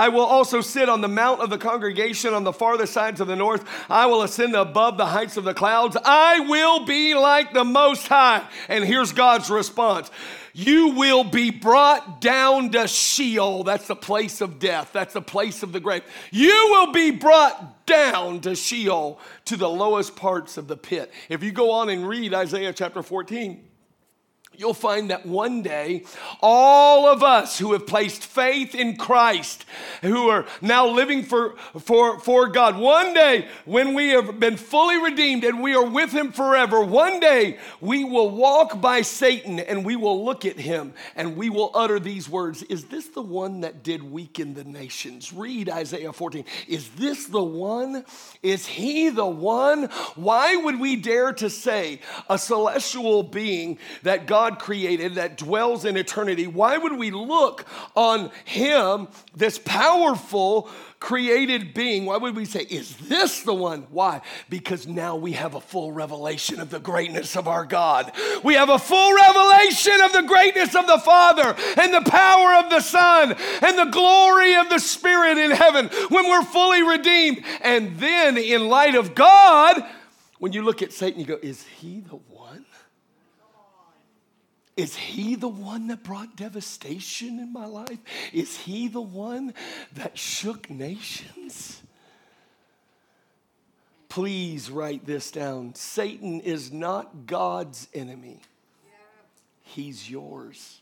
I 0.00 0.08
will 0.08 0.24
also 0.24 0.62
sit 0.62 0.88
on 0.88 1.02
the 1.02 1.08
mount 1.08 1.42
of 1.42 1.50
the 1.50 1.58
congregation 1.58 2.32
on 2.32 2.42
the 2.42 2.54
farthest 2.54 2.94
sides 2.94 3.20
of 3.20 3.26
the 3.26 3.36
north. 3.36 3.66
I 3.90 4.06
will 4.06 4.22
ascend 4.22 4.56
above 4.56 4.96
the 4.96 5.04
heights 5.04 5.36
of 5.36 5.44
the 5.44 5.52
clouds. 5.52 5.94
I 6.02 6.40
will 6.40 6.86
be 6.86 7.12
like 7.12 7.52
the 7.52 7.64
Most 7.64 8.08
High. 8.08 8.48
And 8.70 8.82
here's 8.82 9.12
God's 9.12 9.50
response 9.50 10.10
you 10.54 10.94
will 10.94 11.22
be 11.22 11.50
brought 11.50 12.22
down 12.22 12.70
to 12.70 12.88
Sheol. 12.88 13.62
That's 13.62 13.88
the 13.88 13.94
place 13.94 14.40
of 14.40 14.58
death, 14.58 14.90
that's 14.94 15.12
the 15.12 15.20
place 15.20 15.62
of 15.62 15.72
the 15.72 15.80
grave. 15.80 16.02
You 16.30 16.68
will 16.70 16.92
be 16.92 17.10
brought 17.10 17.84
down 17.84 18.40
to 18.40 18.54
Sheol, 18.54 19.20
to 19.44 19.56
the 19.58 19.68
lowest 19.68 20.16
parts 20.16 20.56
of 20.56 20.66
the 20.66 20.78
pit. 20.78 21.12
If 21.28 21.42
you 21.42 21.52
go 21.52 21.72
on 21.72 21.90
and 21.90 22.08
read 22.08 22.32
Isaiah 22.32 22.72
chapter 22.72 23.02
14, 23.02 23.69
you'll 24.60 24.74
find 24.74 25.10
that 25.10 25.24
one 25.24 25.62
day, 25.62 26.04
all 26.40 27.08
of 27.08 27.22
us 27.22 27.58
who 27.58 27.72
have 27.72 27.86
placed 27.86 28.24
faith 28.24 28.74
in 28.74 28.96
Christ, 28.96 29.64
who 30.02 30.28
are 30.28 30.46
now 30.60 30.86
living 30.86 31.22
for, 31.22 31.56
for, 31.80 32.20
for 32.20 32.46
God, 32.46 32.76
one 32.76 33.14
day 33.14 33.48
when 33.64 33.94
we 33.94 34.10
have 34.10 34.38
been 34.38 34.58
fully 34.58 34.98
redeemed 34.98 35.44
and 35.44 35.62
we 35.62 35.74
are 35.74 35.84
with 35.84 36.12
Him 36.12 36.30
forever, 36.30 36.84
one 36.84 37.20
day 37.20 37.58
we 37.80 38.04
will 38.04 38.30
walk 38.30 38.80
by 38.80 39.00
Satan 39.00 39.60
and 39.60 39.84
we 39.84 39.96
will 39.96 40.24
look 40.24 40.44
at 40.44 40.58
him 40.58 40.92
and 41.16 41.36
we 41.36 41.50
will 41.50 41.70
utter 41.74 41.98
these 41.98 42.28
words 42.28 42.62
Is 42.64 42.84
this 42.84 43.08
the 43.08 43.22
one 43.22 43.60
that 43.60 43.82
did 43.82 44.02
weaken 44.02 44.54
the 44.54 44.64
nations? 44.64 45.32
Read 45.32 45.68
Isaiah 45.68 46.12
14. 46.12 46.44
Is 46.68 46.88
this 46.90 47.26
the 47.26 47.42
one? 47.42 48.04
Is 48.42 48.66
he 48.66 49.08
the 49.08 49.26
one? 49.26 49.84
Why 50.14 50.56
would 50.56 50.78
we 50.78 50.96
dare 50.96 51.32
to 51.34 51.50
say 51.50 52.00
a 52.28 52.38
celestial 52.38 53.22
being 53.22 53.78
that 54.02 54.26
God 54.26 54.49
God 54.50 54.58
created 54.58 55.14
that 55.14 55.36
dwells 55.36 55.84
in 55.84 55.96
eternity, 55.96 56.46
why 56.46 56.76
would 56.76 56.96
we 56.96 57.10
look 57.10 57.64
on 57.94 58.30
Him, 58.44 59.08
this 59.34 59.58
powerful 59.58 60.68
created 60.98 61.72
being? 61.72 62.04
Why 62.04 62.16
would 62.16 62.34
we 62.34 62.44
say, 62.44 62.62
Is 62.62 62.96
this 62.96 63.42
the 63.42 63.54
one? 63.54 63.86
Why? 63.90 64.22
Because 64.48 64.86
now 64.86 65.16
we 65.16 65.32
have 65.32 65.54
a 65.54 65.60
full 65.60 65.92
revelation 65.92 66.60
of 66.60 66.70
the 66.70 66.80
greatness 66.80 67.36
of 67.36 67.46
our 67.46 67.64
God. 67.64 68.12
We 68.42 68.54
have 68.54 68.70
a 68.70 68.78
full 68.78 69.14
revelation 69.14 70.00
of 70.02 70.12
the 70.12 70.24
greatness 70.26 70.74
of 70.74 70.86
the 70.86 70.98
Father 70.98 71.54
and 71.76 71.94
the 71.94 72.10
power 72.10 72.54
of 72.56 72.70
the 72.70 72.80
Son 72.80 73.36
and 73.62 73.78
the 73.78 73.90
glory 73.92 74.56
of 74.56 74.68
the 74.68 74.80
Spirit 74.80 75.38
in 75.38 75.52
heaven 75.52 75.86
when 76.08 76.28
we're 76.28 76.42
fully 76.42 76.82
redeemed. 76.82 77.44
And 77.60 77.98
then, 77.98 78.36
in 78.36 78.68
light 78.68 78.96
of 78.96 79.14
God, 79.14 79.84
when 80.38 80.52
you 80.52 80.62
look 80.62 80.82
at 80.82 80.92
Satan, 80.92 81.20
you 81.20 81.26
go, 81.26 81.38
Is 81.40 81.64
he 81.64 82.00
the? 82.00 82.18
Is 84.80 84.96
he 84.96 85.34
the 85.34 85.46
one 85.46 85.88
that 85.88 86.02
brought 86.02 86.36
devastation 86.36 87.38
in 87.38 87.52
my 87.52 87.66
life? 87.66 87.98
Is 88.32 88.56
he 88.56 88.88
the 88.88 89.02
one 89.02 89.52
that 89.92 90.16
shook 90.16 90.70
nations? 90.70 91.82
Please 94.08 94.70
write 94.70 95.04
this 95.04 95.30
down. 95.30 95.74
Satan 95.74 96.40
is 96.40 96.72
not 96.72 97.26
God's 97.26 97.88
enemy, 97.92 98.40
he's 99.60 100.08
yours. 100.08 100.80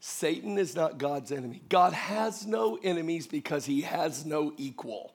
Satan 0.00 0.58
is 0.58 0.76
not 0.76 0.98
God's 0.98 1.32
enemy. 1.32 1.62
God 1.70 1.94
has 1.94 2.46
no 2.46 2.78
enemies 2.82 3.26
because 3.26 3.64
he 3.64 3.80
has 3.80 4.26
no 4.26 4.52
equal. 4.58 5.14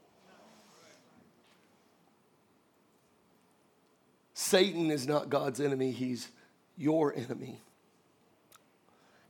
Satan 4.34 4.90
is 4.90 5.08
not 5.08 5.30
God's 5.30 5.60
enemy, 5.62 5.92
he's 5.92 6.28
your 6.80 7.14
enemy. 7.16 7.62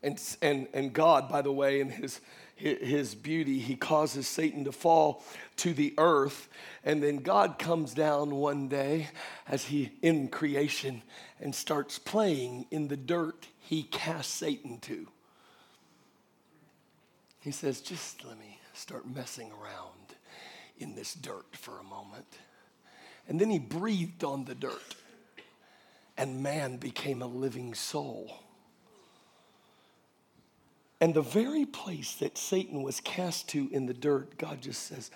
And, 0.02 0.22
and, 0.42 0.68
and 0.74 0.94
God, 0.94 1.28
by 1.28 1.42
the 1.42 1.52
way, 1.52 1.82
in 1.82 1.90
his, 1.90 2.22
his 2.56 3.16
beauty, 3.16 3.60
he 3.60 3.76
causes 3.76 4.28
Satan 4.28 4.64
to 4.64 4.72
fall 4.72 5.24
to 5.58 5.74
the 5.74 5.94
earth. 5.98 6.48
And 6.86 7.04
then 7.04 7.18
God 7.18 7.60
comes 7.60 7.94
down 7.94 8.36
one 8.36 8.70
day 8.70 9.10
as 9.48 9.66
he 9.66 9.92
in 10.02 10.30
creation 10.30 11.02
and 11.42 11.54
starts 11.54 12.00
playing 12.00 12.66
in 12.72 12.88
the 12.88 12.98
dirt 12.98 13.48
he 13.60 13.84
cast 13.84 14.36
Satan 14.36 14.80
to. 14.80 15.08
He 17.42 17.52
says, 17.52 17.82
Just 17.82 18.26
let 18.26 18.40
me 18.40 18.60
start 18.74 19.06
messing 19.08 19.52
around 19.52 20.16
in 20.80 20.96
this 20.96 21.14
dirt 21.14 21.56
for 21.56 21.80
a 21.80 21.84
moment. 21.84 22.26
And 23.28 23.40
then 23.40 23.50
he 23.50 23.60
breathed 23.60 24.24
on 24.24 24.46
the 24.46 24.56
dirt 24.56 24.96
and 26.20 26.44
man 26.44 26.76
became 26.76 27.22
a 27.22 27.28
living 27.28 27.74
soul. 27.74 28.44
And 31.00 31.14
the 31.14 31.22
very 31.22 31.66
place 31.66 32.16
that 32.16 32.38
Satan 32.38 32.84
was 32.84 33.00
cast 33.00 33.48
to 33.50 33.70
in 33.72 33.86
the 33.86 33.94
dirt, 33.94 34.38
God 34.38 34.62
just 34.62 34.84
says, 34.84 35.12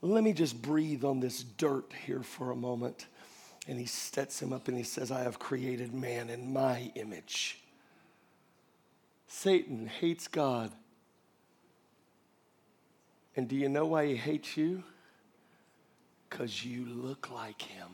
Let 0.00 0.24
me 0.24 0.32
just 0.32 0.60
breathe 0.62 1.04
on 1.04 1.20
this 1.20 1.42
dirt 1.42 1.92
here 2.06 2.22
for 2.22 2.50
a 2.50 2.56
moment. 2.56 3.06
And 3.68 3.78
he 3.78 3.84
sets 3.84 4.40
him 4.40 4.54
up 4.54 4.66
and 4.66 4.76
he 4.78 4.82
says, 4.82 5.10
I 5.10 5.20
have 5.20 5.38
created 5.38 5.92
man 5.92 6.30
in 6.30 6.50
my 6.50 6.90
image. 6.94 7.62
Satan 9.26 9.86
hates 9.86 10.26
God. 10.26 10.72
And 13.36 13.46
do 13.46 13.56
you 13.56 13.68
know 13.68 13.84
why 13.84 14.06
he 14.06 14.16
hates 14.16 14.56
you? 14.56 14.84
Because 16.30 16.64
you 16.64 16.86
look 16.86 17.30
like 17.30 17.60
him. 17.60 17.88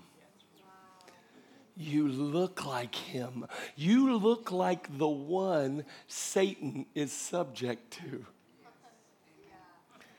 You 1.76 2.08
look 2.08 2.64
like 2.64 2.94
him. 2.94 3.46
You 3.76 4.16
look 4.16 4.50
like 4.50 4.96
the 4.96 5.08
one 5.08 5.84
Satan 6.08 6.86
is 6.94 7.12
subject 7.12 7.98
to. 7.98 8.24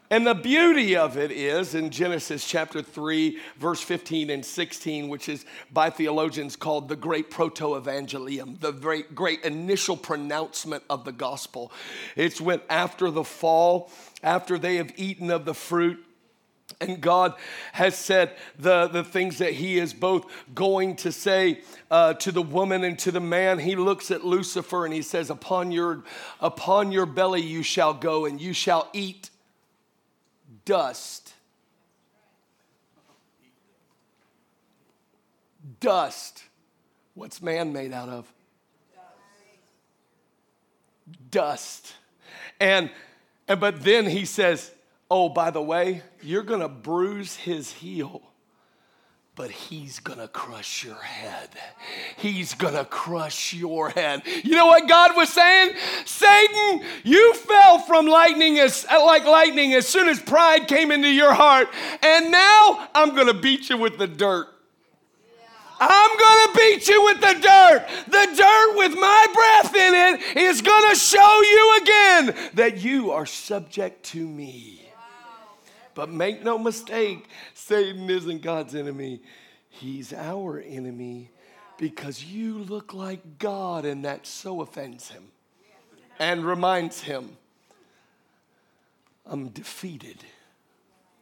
And 0.09 0.25
the 0.25 0.35
beauty 0.35 0.95
of 0.95 1.17
it 1.17 1.31
is 1.31 1.75
in 1.75 1.89
Genesis 1.89 2.47
chapter 2.47 2.81
3, 2.81 3.39
verse 3.57 3.81
15 3.81 4.29
and 4.29 4.45
16, 4.45 5.09
which 5.09 5.27
is 5.27 5.45
by 5.73 5.89
theologians 5.89 6.55
called 6.55 6.87
the 6.87 6.95
great 6.95 7.29
proto 7.29 7.75
evangelium, 7.75 8.57
the 8.61 8.71
great, 8.71 9.13
great 9.13 9.43
initial 9.43 9.97
pronouncement 9.97 10.83
of 10.89 11.03
the 11.03 11.11
gospel. 11.11 11.73
It's 12.15 12.39
when 12.39 12.61
after 12.69 13.11
the 13.11 13.25
fall, 13.25 13.91
after 14.23 14.57
they 14.57 14.77
have 14.77 14.93
eaten 14.95 15.29
of 15.29 15.43
the 15.43 15.53
fruit, 15.53 16.01
and 16.79 17.01
God 17.01 17.33
has 17.74 17.97
said 17.97 18.36
the, 18.59 18.88
the 18.88 19.03
things 19.03 19.39
that 19.39 19.53
He 19.53 19.79
is 19.79 19.93
both 19.93 20.25
going 20.53 20.95
to 20.97 21.12
say 21.12 21.62
uh, 21.89 22.13
to 22.15 22.31
the 22.31 22.41
woman 22.41 22.83
and 22.83 23.00
to 23.00 23.12
the 23.12 23.19
man. 23.19 23.59
He 23.59 23.75
looks 23.75 24.12
at 24.12 24.25
Lucifer 24.25 24.86
and 24.86 24.93
He 24.93 25.01
says, 25.01 25.29
upon 25.29 25.71
your, 25.71 26.03
upon 26.39 26.91
your 26.91 27.05
belly 27.05 27.41
you 27.41 27.63
shall 27.63 27.93
go, 27.93 28.25
and 28.25 28.39
you 28.39 28.53
shall 28.53 28.89
eat 28.93 29.29
dust. 30.65 31.33
Dust. 35.79 36.43
What's 37.13 37.41
man 37.41 37.74
made 37.74 37.93
out 37.93 38.09
of? 38.09 38.31
Dust. 41.31 41.93
And, 42.59 42.91
and 43.47 43.59
but 43.59 43.83
then 43.83 44.05
he 44.05 44.25
says, 44.25 44.71
Oh, 45.09 45.29
by 45.29 45.51
the 45.51 45.61
way, 45.61 46.01
you're 46.21 46.43
going 46.43 46.61
to 46.61 46.69
bruise 46.69 47.35
his 47.35 47.71
heel 47.71 48.21
but 49.37 49.51
he's 49.51 49.99
gonna 49.99 50.27
crush 50.27 50.83
your 50.83 50.95
head. 50.95 51.49
He's 52.17 52.55
gonna 52.55 52.83
crush 52.83 53.53
your 53.53 53.91
head. 53.91 54.23
You 54.43 54.55
know 54.55 54.65
what 54.65 54.89
God 54.89 55.15
was 55.15 55.29
saying? 55.29 55.75
Satan, 56.05 56.81
you 57.03 57.35
fell 57.35 57.77
from 57.77 58.07
lightning 58.07 58.57
as 58.57 58.87
uh, 58.91 59.05
like 59.05 59.25
lightning 59.25 59.75
as 59.75 59.87
soon 59.87 60.09
as 60.09 60.19
pride 60.19 60.67
came 60.67 60.91
into 60.91 61.07
your 61.07 61.33
heart, 61.33 61.69
and 62.01 62.31
now 62.31 62.89
I'm 62.95 63.15
gonna 63.15 63.35
beat 63.35 63.69
you 63.69 63.77
with 63.77 63.99
the 63.99 64.07
dirt. 64.07 64.47
I'm 65.79 66.17
to 66.17 66.53
beat 66.57 66.87
you 66.87 67.03
with 67.03 67.21
the 67.21 67.33
dirt. 67.33 67.87
The 68.07 68.35
dirt 68.35 68.77
with 68.77 68.99
my 68.99 69.27
breath 69.31 69.75
in 69.75 69.93
it 69.93 70.37
is 70.37 70.59
to 70.89 70.99
show 70.99 71.41
you 71.43 71.79
again 71.83 72.51
that 72.55 72.77
you 72.77 73.11
are 73.11 73.27
subject 73.27 74.03
to 74.05 74.27
me. 74.27 74.87
But 75.97 76.11
make 76.11 76.43
no 76.43 76.59
mistake, 76.59 77.25
Satan 77.55 78.07
isn't 78.07 78.43
God's 78.43 78.75
enemy. 78.75 79.19
He's 79.67 80.13
our 80.13 80.59
enemy 80.59 81.31
because 81.79 82.23
you 82.23 82.59
look 82.59 82.93
like 82.93 83.39
God, 83.39 83.83
and 83.83 84.05
that 84.05 84.27
so 84.27 84.61
offends 84.61 85.09
him 85.09 85.23
and 86.19 86.45
reminds 86.45 87.01
him, 87.01 87.35
I'm 89.25 89.47
defeated. 89.47 90.23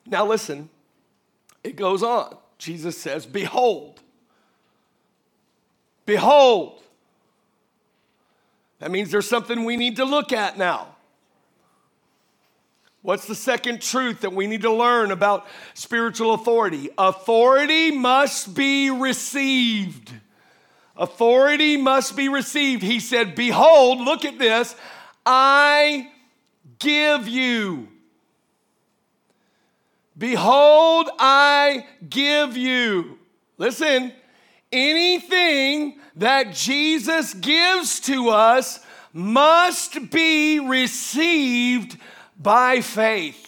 Now, 0.05 0.25
listen, 0.25 0.67
it 1.63 1.77
goes 1.77 2.03
on. 2.03 2.35
Jesus 2.57 2.97
says, 2.97 3.25
Behold, 3.25 4.01
behold. 6.05 6.81
That 8.79 8.91
means 8.91 9.09
there's 9.09 9.29
something 9.29 9.63
we 9.63 9.77
need 9.77 9.95
to 9.95 10.03
look 10.03 10.33
at 10.33 10.57
now. 10.57 10.94
What's 13.05 13.27
the 13.27 13.35
second 13.35 13.83
truth 13.83 14.21
that 14.21 14.33
we 14.33 14.47
need 14.47 14.63
to 14.63 14.73
learn 14.73 15.11
about 15.11 15.45
spiritual 15.75 16.33
authority? 16.33 16.89
Authority 16.97 17.91
must 17.91 18.55
be 18.55 18.89
received. 18.89 20.11
Authority 20.97 21.77
must 21.77 22.17
be 22.17 22.29
received. 22.29 22.81
He 22.81 22.99
said, 22.99 23.35
Behold, 23.35 24.01
look 24.01 24.25
at 24.25 24.39
this. 24.39 24.75
I 25.23 26.09
give 26.79 27.27
you. 27.27 27.89
Behold, 30.17 31.07
I 31.19 31.85
give 32.09 32.57
you. 32.57 33.19
Listen, 33.59 34.13
anything 34.71 35.99
that 36.15 36.55
Jesus 36.55 37.35
gives 37.35 37.99
to 37.99 38.29
us 38.29 38.79
must 39.13 40.09
be 40.09 40.59
received 40.59 41.99
by 42.37 42.81
faith. 42.81 43.41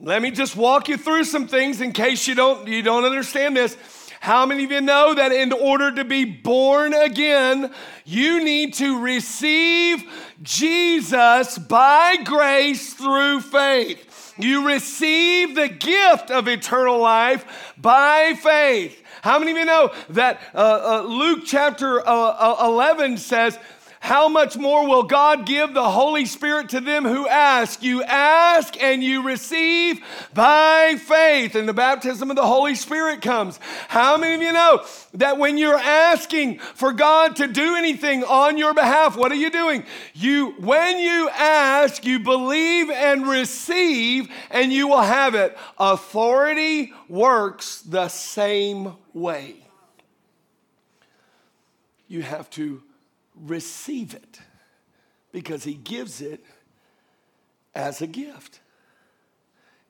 Let 0.00 0.22
me 0.22 0.30
just 0.30 0.54
walk 0.54 0.88
you 0.88 0.96
through 0.96 1.24
some 1.24 1.48
things 1.48 1.80
in 1.80 1.92
case 1.92 2.28
you 2.28 2.36
don't, 2.36 2.68
you 2.68 2.82
don't 2.82 3.04
understand 3.04 3.56
this. 3.56 3.76
How 4.20 4.46
many 4.46 4.64
of 4.64 4.70
you 4.70 4.80
know 4.80 5.14
that 5.14 5.32
in 5.32 5.52
order 5.52 5.92
to 5.92 6.04
be 6.04 6.24
born 6.24 6.92
again, 6.92 7.72
you 8.04 8.42
need 8.42 8.74
to 8.74 9.00
receive 9.00 10.04
Jesus 10.42 11.58
by 11.58 12.16
grace 12.24 12.94
through 12.94 13.40
faith? 13.40 14.34
You 14.38 14.68
receive 14.68 15.56
the 15.56 15.68
gift 15.68 16.30
of 16.30 16.46
eternal 16.46 16.98
life 16.98 17.74
by 17.76 18.34
faith. 18.40 19.02
How 19.22 19.38
many 19.38 19.50
of 19.50 19.56
you 19.56 19.64
know 19.64 19.92
that 20.10 20.40
uh, 20.54 20.58
uh, 20.58 21.02
Luke 21.02 21.40
chapter 21.44 22.06
uh, 22.06 22.12
uh 22.12 22.66
11 22.68 23.18
says, 23.18 23.58
how 24.00 24.28
much 24.28 24.56
more 24.56 24.86
will 24.86 25.02
God 25.02 25.44
give 25.44 25.74
the 25.74 25.90
Holy 25.90 26.24
Spirit 26.24 26.68
to 26.70 26.80
them 26.80 27.04
who 27.04 27.26
ask? 27.26 27.82
You 27.82 28.02
ask 28.04 28.80
and 28.80 29.02
you 29.02 29.22
receive 29.22 30.00
by 30.32 30.96
faith, 30.98 31.54
and 31.54 31.68
the 31.68 31.74
baptism 31.74 32.30
of 32.30 32.36
the 32.36 32.46
Holy 32.46 32.74
Spirit 32.74 33.22
comes. 33.22 33.58
How 33.88 34.16
many 34.16 34.36
of 34.36 34.42
you 34.42 34.52
know 34.52 34.84
that 35.14 35.38
when 35.38 35.58
you're 35.58 35.76
asking 35.76 36.58
for 36.58 36.92
God 36.92 37.36
to 37.36 37.48
do 37.48 37.74
anything 37.74 38.22
on 38.22 38.56
your 38.56 38.72
behalf, 38.72 39.16
what 39.16 39.32
are 39.32 39.36
you 39.36 39.50
doing? 39.50 39.84
You, 40.14 40.52
when 40.60 40.98
you 40.98 41.28
ask, 41.30 42.04
you 42.04 42.20
believe 42.20 42.90
and 42.90 43.26
receive, 43.26 44.28
and 44.50 44.72
you 44.72 44.88
will 44.88 45.02
have 45.02 45.34
it. 45.34 45.58
Authority 45.76 46.92
works 47.08 47.80
the 47.82 48.08
same 48.08 48.92
way. 49.12 49.56
You 52.06 52.22
have 52.22 52.48
to 52.50 52.82
receive 53.46 54.14
it 54.14 54.40
because 55.32 55.64
he 55.64 55.74
gives 55.74 56.20
it 56.20 56.44
as 57.74 58.02
a 58.02 58.06
gift. 58.06 58.60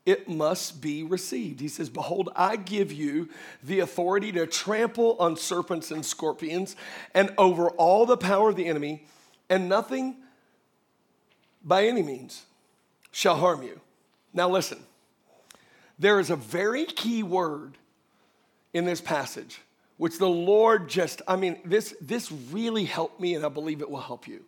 It 0.04 0.28
must 0.28 0.80
be 0.80 1.02
received. 1.02 1.60
He 1.60 1.68
says, 1.68 1.90
Behold, 1.90 2.30
I 2.34 2.56
give 2.56 2.92
you 2.92 3.28
the 3.62 3.80
authority 3.80 4.32
to 4.32 4.46
trample 4.46 5.16
on 5.18 5.36
serpents 5.36 5.90
and 5.90 6.04
scorpions 6.04 6.76
and 7.14 7.32
over 7.36 7.68
all 7.70 8.06
the 8.06 8.16
power 8.16 8.48
of 8.48 8.56
the 8.56 8.66
enemy, 8.66 9.04
and 9.50 9.68
nothing 9.68 10.16
by 11.62 11.86
any 11.86 12.02
means 12.02 12.46
shall 13.10 13.36
harm 13.36 13.62
you. 13.62 13.80
Now, 14.32 14.48
listen, 14.48 14.78
there 15.98 16.20
is 16.20 16.30
a 16.30 16.36
very 16.36 16.86
key 16.86 17.22
word 17.22 17.76
in 18.72 18.84
this 18.84 19.00
passage 19.00 19.60
which 19.98 20.18
the 20.18 20.28
Lord 20.28 20.88
just, 20.88 21.20
I 21.28 21.36
mean, 21.36 21.58
this, 21.64 21.94
this 22.00 22.32
really 22.32 22.84
helped 22.84 23.20
me, 23.20 23.34
and 23.34 23.44
I 23.44 23.48
believe 23.48 23.82
it 23.82 23.90
will 23.90 24.00
help 24.00 24.26
you. 24.26 24.44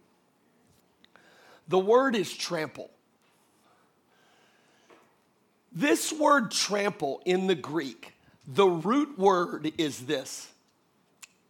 The 1.69 1.79
word 1.79 2.17
is 2.17 2.33
trample. 2.33 2.91
This 5.73 6.13
word 6.13 6.51
trample 6.51 7.21
in 7.25 7.47
the 7.47 7.55
Greek, 7.55 8.15
the 8.47 8.67
root 8.67 9.19
word 9.19 9.73
is 9.77 10.07
this 10.07 10.49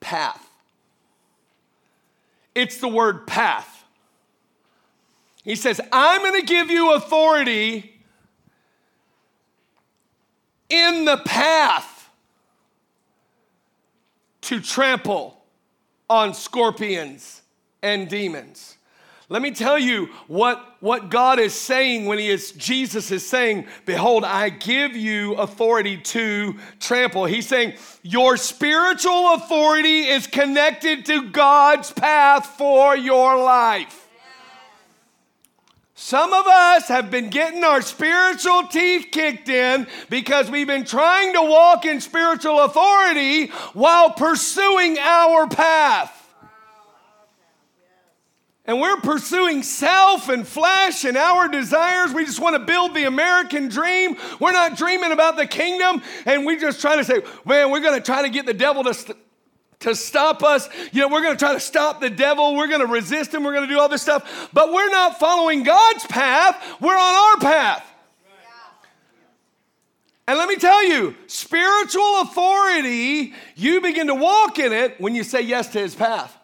path. 0.00 0.46
It's 2.54 2.78
the 2.78 2.88
word 2.88 3.26
path. 3.26 3.84
He 5.44 5.56
says, 5.56 5.80
I'm 5.92 6.20
going 6.22 6.40
to 6.40 6.46
give 6.46 6.70
you 6.70 6.92
authority 6.92 8.02
in 10.68 11.04
the 11.04 11.16
path 11.18 11.89
to 14.50 14.60
trample 14.60 15.40
on 16.08 16.34
scorpions 16.34 17.40
and 17.84 18.08
demons. 18.08 18.76
Let 19.28 19.42
me 19.42 19.52
tell 19.52 19.78
you 19.78 20.06
what, 20.26 20.74
what 20.80 21.08
God 21.08 21.38
is 21.38 21.54
saying 21.54 22.06
when 22.06 22.18
he 22.18 22.28
is, 22.28 22.50
Jesus 22.50 23.12
is 23.12 23.24
saying, 23.24 23.68
Behold, 23.86 24.24
I 24.24 24.48
give 24.48 24.96
you 24.96 25.34
authority 25.34 25.98
to 25.98 26.56
trample. 26.80 27.26
He's 27.26 27.46
saying, 27.46 27.74
Your 28.02 28.36
spiritual 28.36 29.34
authority 29.34 30.00
is 30.08 30.26
connected 30.26 31.06
to 31.06 31.30
God's 31.30 31.92
path 31.92 32.46
for 32.58 32.96
your 32.96 33.36
life. 33.36 34.08
Some 36.02 36.32
of 36.32 36.46
us 36.46 36.88
have 36.88 37.10
been 37.10 37.28
getting 37.28 37.62
our 37.62 37.82
spiritual 37.82 38.66
teeth 38.68 39.08
kicked 39.12 39.50
in 39.50 39.86
because 40.08 40.50
we've 40.50 40.66
been 40.66 40.86
trying 40.86 41.34
to 41.34 41.42
walk 41.42 41.84
in 41.84 42.00
spiritual 42.00 42.60
authority 42.60 43.48
while 43.74 44.10
pursuing 44.10 44.98
our 44.98 45.46
path. 45.46 46.10
And 48.64 48.80
we're 48.80 48.96
pursuing 48.96 49.62
self 49.62 50.30
and 50.30 50.48
flesh 50.48 51.04
and 51.04 51.18
our 51.18 51.48
desires. 51.48 52.14
We 52.14 52.24
just 52.24 52.40
want 52.40 52.56
to 52.56 52.64
build 52.64 52.94
the 52.94 53.04
American 53.04 53.68
dream. 53.68 54.16
We're 54.40 54.52
not 54.52 54.78
dreaming 54.78 55.12
about 55.12 55.36
the 55.36 55.46
kingdom. 55.46 56.02
And 56.24 56.46
we're 56.46 56.58
just 56.58 56.80
trying 56.80 56.96
to 56.96 57.04
say, 57.04 57.20
man, 57.44 57.70
we're 57.70 57.80
going 57.80 58.00
to 58.00 58.04
try 58.04 58.22
to 58.22 58.30
get 58.30 58.46
the 58.46 58.54
devil 58.54 58.82
to. 58.84 58.94
St- 58.94 59.18
to 59.80 59.94
stop 59.94 60.42
us. 60.42 60.68
You 60.92 61.02
know, 61.02 61.08
we're 61.08 61.22
going 61.22 61.36
to 61.36 61.38
try 61.38 61.52
to 61.52 61.60
stop 61.60 62.00
the 62.00 62.10
devil. 62.10 62.54
We're 62.54 62.68
going 62.68 62.80
to 62.80 62.86
resist 62.86 63.34
him. 63.34 63.44
We're 63.44 63.54
going 63.54 63.68
to 63.68 63.74
do 63.74 63.80
all 63.80 63.88
this 63.88 64.02
stuff. 64.02 64.50
But 64.52 64.72
we're 64.72 64.90
not 64.90 65.18
following 65.18 65.62
God's 65.62 66.06
path. 66.06 66.80
We're 66.80 66.96
on 66.96 67.14
our 67.14 67.36
path. 67.38 67.86
And 70.28 70.38
let 70.38 70.48
me 70.48 70.56
tell 70.56 70.86
you, 70.86 71.16
spiritual 71.26 72.20
authority, 72.20 73.34
you 73.56 73.80
begin 73.80 74.06
to 74.06 74.14
walk 74.14 74.60
in 74.60 74.72
it 74.72 75.00
when 75.00 75.16
you 75.16 75.24
say 75.24 75.40
yes 75.40 75.66
to 75.72 75.80
his 75.80 75.94
path. 75.94 76.36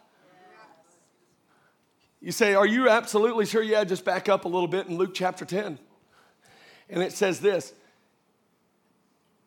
You 2.21 2.33
say, 2.33 2.55
Are 2.55 2.67
you 2.67 2.89
absolutely 2.89 3.47
sure? 3.47 3.63
Yeah, 3.63 3.85
just 3.85 4.05
back 4.05 4.29
up 4.29 4.45
a 4.45 4.49
little 4.49 4.67
bit 4.67 4.89
in 4.89 4.97
Luke 4.97 5.15
chapter 5.15 5.45
10. 5.45 5.79
And 6.89 7.03
it 7.03 7.13
says 7.13 7.39
this 7.39 7.73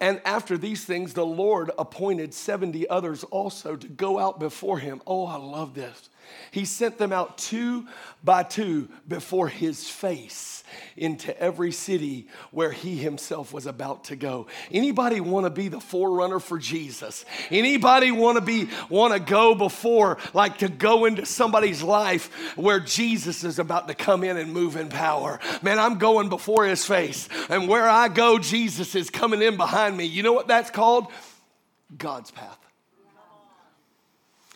and 0.01 0.21
after 0.23 0.57
these 0.57 0.85
things, 0.85 1.13
the 1.13 1.25
Lord 1.25 1.71
appointed 1.77 2.33
70 2.33 2.89
others 2.89 3.23
also 3.25 3.75
to 3.75 3.88
go 3.88 4.17
out 4.17 4.39
before 4.39 4.79
him. 4.79 5.01
Oh, 5.05 5.25
I 5.25 5.35
love 5.35 5.73
this. 5.73 6.09
He 6.52 6.65
sent 6.65 6.98
them 6.98 7.12
out 7.12 7.38
two 7.38 7.88
by 8.24 8.44
two 8.44 8.89
before 9.08 9.48
his 9.48 9.89
face 9.89 10.63
into 10.98 11.38
every 11.39 11.72
city 11.72 12.28
where 12.52 12.72
he 12.72 12.96
himself 12.96 13.54
was 13.54 13.65
about 13.65 14.06
to 14.06 14.15
go. 14.15 14.48
Anybody 14.72 15.20
want 15.20 15.46
to 15.46 15.50
be 15.50 15.68
the 15.68 15.80
forerunner 15.80 16.39
for 16.39 16.58
Jesus? 16.58 17.26
Anybody 17.50 18.12
want 18.12 18.38
to 18.38 18.42
be 18.42 18.70
want 18.89 19.13
to 19.13 19.20
go 19.20 19.56
before 19.56 20.18
like 20.34 20.60
to 20.60 20.70
go 20.70 21.06
into 21.06 21.26
somebody's 21.26 21.82
life 21.82 22.56
where 22.56 22.80
Jesus 22.80 23.44
is 23.44 23.60
about 23.60 23.88
to 23.88 23.94
come 23.94 24.24
in 24.24 24.38
and 24.38 24.54
move 24.54 24.76
in 24.76 24.89
power? 24.89 25.39
Man, 25.62 25.80
I'm 25.80 25.98
going 25.98 26.30
before 26.30 26.65
his 26.65 26.86
face. 26.86 27.30
And 27.50 27.68
where 27.68 27.88
I 27.88 28.08
go 28.08 28.38
Jesus 28.39 28.96
is 28.96 29.10
coming 29.10 29.42
in 29.42 29.58
behind 29.58 29.96
me. 29.96 30.06
You 30.06 30.24
know 30.24 30.34
what 30.34 30.48
that's 30.48 30.70
called? 30.70 31.08
God's 31.98 32.32
path. 32.32 32.58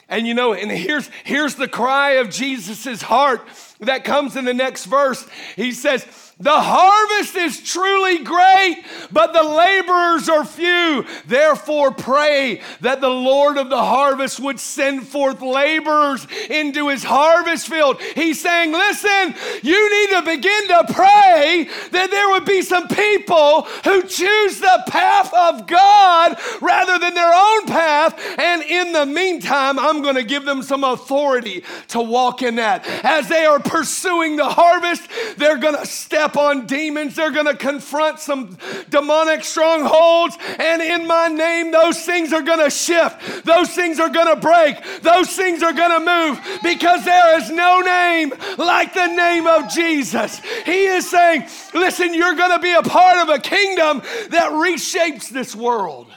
And 0.10 0.28
you 0.28 0.34
know, 0.34 0.54
and 0.54 0.72
here's, 0.72 1.10
here's 1.24 1.56
the 1.56 1.68
cry 1.68 2.14
of 2.14 2.30
Jesus' 2.30 3.02
heart 3.02 3.42
that 3.80 4.04
comes 4.04 4.36
in 4.36 4.46
the 4.46 4.54
next 4.54 4.86
verse. 4.86 5.28
He 5.56 5.72
says, 5.72 6.06
the 6.44 6.52
harvest 6.52 7.38
is 7.38 7.62
truly 7.62 8.20
great, 8.20 8.84
but 9.14 9.32
the 9.32 9.44
laborers 9.44 10.28
are 10.28 10.44
few. 10.44 11.06
Therefore, 11.26 11.92
pray 11.92 12.62
that 12.82 13.00
the 13.00 13.10
Lord 13.10 13.58
of 13.58 13.70
the 13.70 13.82
harvest 13.82 14.42
would 14.42 14.60
send 14.60 15.08
forth 15.08 15.42
laborers 15.42 16.28
into 16.50 16.90
his 16.90 17.02
harvest 17.02 17.70
field. 17.70 18.02
He's 18.14 18.42
saying, 18.42 18.74
Listen, 18.74 19.34
you 19.62 19.90
need 19.90 20.16
to 20.18 20.22
begin 20.26 20.68
to 20.68 20.86
pray 20.94 21.70
that 21.92 22.12
there 22.12 22.30
would 22.32 22.46
be 22.46 22.62
some 22.62 22.90
people 22.90 23.62
who 23.86 24.04
choose 24.04 24.60
the 24.60 24.84
path 24.88 25.34
of 25.34 25.66
God 25.66 26.38
rather 26.60 27.00
than 27.00 27.14
their 27.14 27.34
own 27.34 27.68
path. 27.68 28.20
And 28.38 28.64
in 28.64 28.92
the 28.92 29.06
meantime, 29.06 29.80
I'm 29.80 30.02
going 30.02 30.16
to 30.16 30.24
give 30.24 30.44
them 30.44 30.62
some 30.62 30.84
authority 30.84 31.64
to 31.90 32.02
walk 32.02 32.42
in 32.42 32.56
that. 32.56 32.86
As 33.06 33.30
they 33.30 33.46
are 33.46 33.60
pursuing 33.62 34.36
the 34.36 34.50
harvest, 34.50 35.08
they're 35.38 35.58
going 35.58 35.78
to 35.78 35.86
step 35.86 36.33
on 36.38 36.66
demons. 36.66 37.16
They're 37.16 37.32
going 37.32 37.48
to 37.48 37.56
confront 37.56 38.20
some 38.20 38.58
demonic 38.90 39.44
strongholds. 39.44 40.38
And 40.60 40.82
in 40.82 41.08
my 41.08 41.28
name, 41.28 41.72
those 41.72 42.04
things 42.04 42.34
are 42.34 42.42
going 42.42 42.60
to 42.60 42.70
shift. 42.70 43.46
Those 43.46 43.70
things 43.74 44.00
are 44.00 44.10
going 44.10 44.34
to 44.34 44.40
break. 44.40 44.78
Those 45.02 45.36
things 45.36 45.64
are 45.64 45.74
going 45.74 45.92
to 45.92 46.06
move 46.06 46.60
because 46.64 47.06
there 47.06 47.40
is 47.40 47.50
no 47.50 47.82
name 47.82 48.34
like 48.58 48.94
the 48.94 49.08
name 49.08 49.48
of 49.48 49.70
Jesus. 49.70 50.40
He 50.66 50.86
is 50.86 51.10
saying, 51.10 51.48
listen, 51.74 52.14
you're 52.14 52.36
going 52.36 52.52
to 52.52 52.60
be 52.60 52.74
a 52.74 52.84
part 52.84 53.18
of 53.18 53.30
a 53.30 53.40
kingdom 53.40 54.02
that 54.30 54.52
reshapes 54.52 55.30
this 55.30 55.56
world. 55.56 56.12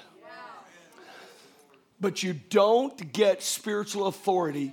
But 2.00 2.22
you 2.22 2.34
don't 2.50 3.12
get 3.12 3.42
spiritual 3.42 4.06
authority 4.06 4.72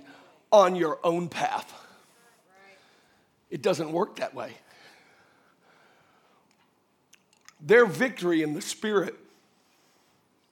on 0.52 0.76
your 0.76 0.98
own 1.02 1.28
path. 1.28 1.72
It 3.50 3.62
doesn't 3.62 3.92
work 3.92 4.16
that 4.16 4.34
way. 4.34 4.52
Their 7.64 7.86
victory 7.86 8.42
in 8.42 8.52
the 8.52 8.60
Spirit 8.60 9.16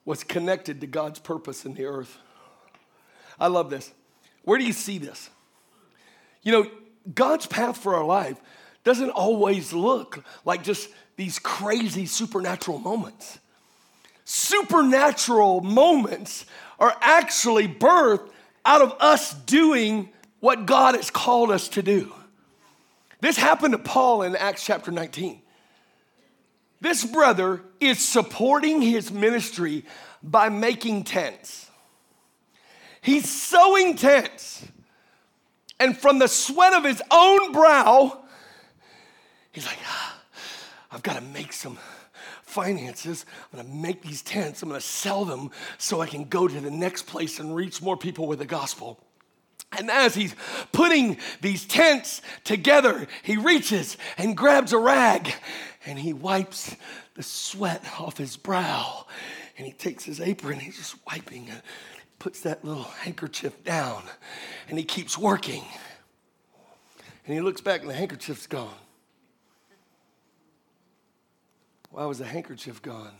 was 0.03 0.23
connected 0.23 0.81
to 0.81 0.87
God's 0.87 1.19
purpose 1.19 1.65
in 1.65 1.75
the 1.75 1.85
earth. 1.85 2.17
I 3.39 3.47
love 3.47 3.69
this. 3.69 3.91
Where 4.43 4.57
do 4.57 4.65
you 4.65 4.73
see 4.73 4.97
this? 4.97 5.29
You 6.41 6.51
know, 6.51 6.71
God's 7.13 7.45
path 7.45 7.77
for 7.77 7.95
our 7.95 8.03
life 8.03 8.37
doesn't 8.83 9.11
always 9.11 9.71
look 9.71 10.23
like 10.43 10.63
just 10.63 10.89
these 11.15 11.39
crazy 11.39 12.05
supernatural 12.05 12.79
moments. 12.79 13.39
Supernatural 14.25 15.61
moments 15.61 16.45
are 16.79 16.95
actually 17.01 17.67
birthed 17.67 18.29
out 18.65 18.81
of 18.81 18.93
us 18.99 19.33
doing 19.33 20.09
what 20.39 20.65
God 20.65 20.95
has 20.95 21.09
called 21.09 21.51
us 21.51 21.69
to 21.69 21.83
do. 21.83 22.11
This 23.21 23.37
happened 23.37 23.73
to 23.73 23.77
Paul 23.77 24.23
in 24.23 24.35
Acts 24.35 24.65
chapter 24.65 24.91
19. 24.91 25.42
This 26.83 27.05
brother 27.05 27.61
is 27.79 27.97
supporting 27.97 28.81
his 28.81 29.09
ministry 29.09 29.85
by 30.21 30.49
making 30.49 31.05
tents. 31.05 31.71
He's 32.99 33.29
sewing 33.29 33.95
tents. 33.95 34.65
And 35.79 35.97
from 35.97 36.19
the 36.19 36.27
sweat 36.27 36.73
of 36.73 36.83
his 36.83 37.01
own 37.09 37.53
brow, 37.53 38.25
he's 39.53 39.65
like, 39.65 39.77
ah, 39.85 40.21
I've 40.91 41.03
got 41.03 41.15
to 41.15 41.21
make 41.21 41.53
some 41.53 41.79
finances. 42.41 43.25
I'm 43.53 43.59
going 43.61 43.71
to 43.71 43.81
make 43.81 44.01
these 44.01 44.21
tents. 44.21 44.61
I'm 44.61 44.67
going 44.67 44.81
to 44.81 44.85
sell 44.85 45.23
them 45.23 45.51
so 45.77 46.01
I 46.01 46.05
can 46.05 46.25
go 46.25 46.49
to 46.49 46.59
the 46.59 46.69
next 46.69 47.03
place 47.03 47.39
and 47.39 47.55
reach 47.55 47.81
more 47.81 47.95
people 47.95 48.27
with 48.27 48.39
the 48.39 48.45
gospel. 48.45 48.99
And 49.77 49.89
as 49.89 50.15
he's 50.15 50.35
putting 50.73 51.17
these 51.41 51.65
tents 51.65 52.21
together, 52.43 53.07
he 53.23 53.37
reaches 53.37 53.97
and 54.17 54.35
grabs 54.35 54.73
a 54.73 54.77
rag 54.77 55.33
and 55.85 55.99
he 55.99 56.13
wipes 56.13 56.75
the 57.15 57.23
sweat 57.23 57.83
off 57.99 58.17
his 58.17 58.37
brow. 58.37 59.05
And 59.57 59.67
he 59.67 59.73
takes 59.73 60.03
his 60.03 60.19
apron, 60.19 60.59
he's 60.59 60.77
just 60.77 60.95
wiping 61.05 61.47
it, 61.47 61.61
puts 62.19 62.41
that 62.41 62.65
little 62.65 62.83
handkerchief 62.83 63.63
down, 63.63 64.03
and 64.67 64.77
he 64.77 64.83
keeps 64.83 65.17
working. 65.17 65.63
And 67.25 67.33
he 67.33 67.41
looks 67.41 67.61
back 67.61 67.81
and 67.81 67.89
the 67.89 67.93
handkerchief's 67.93 68.47
gone. 68.47 68.73
Why 71.91 72.05
was 72.05 72.17
the 72.17 72.25
handkerchief 72.25 72.81
gone? 72.81 73.11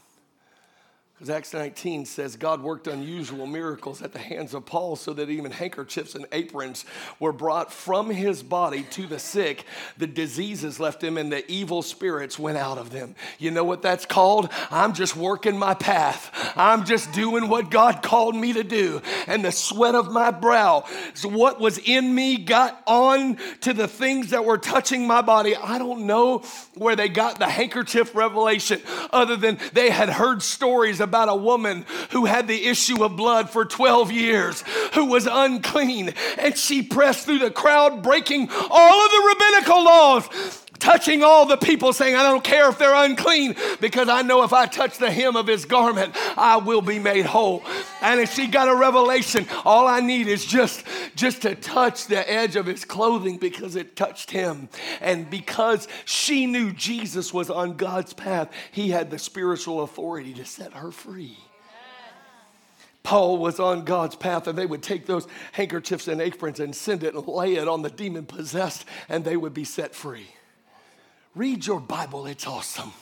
Because 1.15 1.29
Acts 1.29 1.53
19 1.53 2.05
says 2.05 2.35
God 2.35 2.63
worked 2.63 2.87
unusual 2.87 3.45
miracles 3.45 4.01
at 4.01 4.13
the 4.13 4.19
hands 4.19 4.55
of 4.55 4.65
Paul 4.65 4.95
so 4.95 5.13
that 5.13 5.29
even 5.29 5.51
handkerchiefs 5.51 6.15
and 6.15 6.25
aprons 6.31 6.85
were 7.19 7.31
brought 7.31 7.71
from 7.71 8.09
his 8.09 8.41
body 8.41 8.81
to 8.91 9.05
the 9.05 9.19
sick. 9.19 9.63
The 9.99 10.07
diseases 10.07 10.79
left 10.79 11.03
him 11.03 11.19
and 11.19 11.31
the 11.31 11.49
evil 11.49 11.83
spirits 11.83 12.39
went 12.39 12.57
out 12.57 12.79
of 12.79 12.89
them. 12.89 13.13
You 13.37 13.51
know 13.51 13.63
what 13.63 13.83
that's 13.83 14.07
called? 14.07 14.49
I'm 14.71 14.93
just 14.93 15.15
working 15.15 15.57
my 15.57 15.75
path. 15.75 16.31
I'm 16.57 16.83
just 16.83 17.11
doing 17.13 17.47
what 17.47 17.69
God 17.69 18.01
called 18.01 18.35
me 18.35 18.53
to 18.53 18.63
do. 18.63 18.99
And 19.27 19.45
the 19.45 19.51
sweat 19.51 19.93
of 19.93 20.11
my 20.11 20.31
brow, 20.31 20.83
so 21.13 21.29
what 21.29 21.59
was 21.59 21.77
in 21.77 22.13
me 22.13 22.39
got 22.39 22.81
on 22.87 23.37
to 23.61 23.73
the 23.73 23.87
things 23.87 24.31
that 24.31 24.45
were 24.45 24.57
touching 24.57 25.05
my 25.05 25.21
body. 25.21 25.55
I 25.55 25.77
don't 25.77 26.07
know 26.07 26.39
where 26.73 26.95
they 26.95 27.07
got 27.07 27.37
the 27.37 27.47
handkerchief 27.47 28.15
revelation 28.15 28.81
other 29.11 29.35
than 29.35 29.59
they 29.73 29.91
had 29.91 30.09
heard 30.09 30.41
stories 30.41 31.02
about 31.03 31.29
a 31.29 31.35
woman 31.35 31.85
who 32.11 32.25
had 32.25 32.47
the 32.47 32.65
issue 32.65 33.03
of 33.03 33.15
blood 33.15 33.49
for 33.49 33.65
12 33.65 34.11
years, 34.11 34.63
who 34.93 35.05
was 35.05 35.27
unclean, 35.29 36.13
and 36.37 36.57
she 36.57 36.81
pressed 36.81 37.25
through 37.25 37.39
the 37.39 37.51
crowd, 37.51 38.01
breaking 38.01 38.49
all 38.49 39.05
of 39.05 39.11
the 39.11 39.35
rabbinical 39.35 39.83
laws 39.83 40.62
touching 40.83 41.23
all 41.23 41.45
the 41.45 41.55
people, 41.55 41.93
saying, 41.93 42.13
I 42.13 42.23
don't 42.23 42.43
care 42.43 42.67
if 42.67 42.77
they're 42.77 42.93
unclean, 42.93 43.55
because 43.79 44.09
I 44.09 44.21
know 44.21 44.43
if 44.43 44.51
I 44.51 44.65
touch 44.65 44.97
the 44.97 45.09
hem 45.09 45.37
of 45.37 45.47
his 45.47 45.63
garment, 45.63 46.13
I 46.37 46.57
will 46.57 46.81
be 46.81 46.99
made 46.99 47.25
whole. 47.25 47.63
And 48.01 48.19
if 48.19 48.33
she 48.33 48.47
got 48.47 48.67
a 48.67 48.75
revelation, 48.75 49.47
all 49.63 49.87
I 49.87 50.01
need 50.01 50.27
is 50.27 50.45
just, 50.45 50.85
just 51.15 51.43
to 51.43 51.55
touch 51.55 52.07
the 52.07 52.29
edge 52.29 52.57
of 52.57 52.65
his 52.65 52.83
clothing 52.83 53.37
because 53.37 53.77
it 53.77 53.95
touched 53.95 54.29
him. 54.29 54.67
And 54.99 55.29
because 55.29 55.87
she 56.03 56.47
knew 56.47 56.73
Jesus 56.73 57.33
was 57.33 57.49
on 57.49 57.77
God's 57.77 58.11
path, 58.11 58.51
he 58.73 58.89
had 58.89 59.09
the 59.09 59.19
spiritual 59.19 59.83
authority 59.83 60.33
to 60.33 60.43
set 60.43 60.73
her 60.73 60.91
free. 60.91 61.37
Paul 63.03 63.37
was 63.37 63.57
on 63.57 63.85
God's 63.85 64.17
path, 64.17 64.47
and 64.47 64.57
they 64.57 64.65
would 64.65 64.83
take 64.83 65.05
those 65.05 65.27
handkerchiefs 65.53 66.09
and 66.09 66.19
aprons 66.19 66.59
and 66.59 66.75
send 66.75 67.03
it 67.03 67.13
and 67.15 67.25
lay 67.25 67.55
it 67.55 67.69
on 67.69 67.83
the 67.83 67.89
demon 67.89 68.25
possessed, 68.25 68.83
and 69.07 69.23
they 69.23 69.37
would 69.37 69.53
be 69.53 69.63
set 69.63 69.95
free. 69.95 70.27
Read 71.35 71.65
your 71.65 71.79
Bible, 71.79 72.27
it's 72.27 72.45
awesome. 72.45 72.93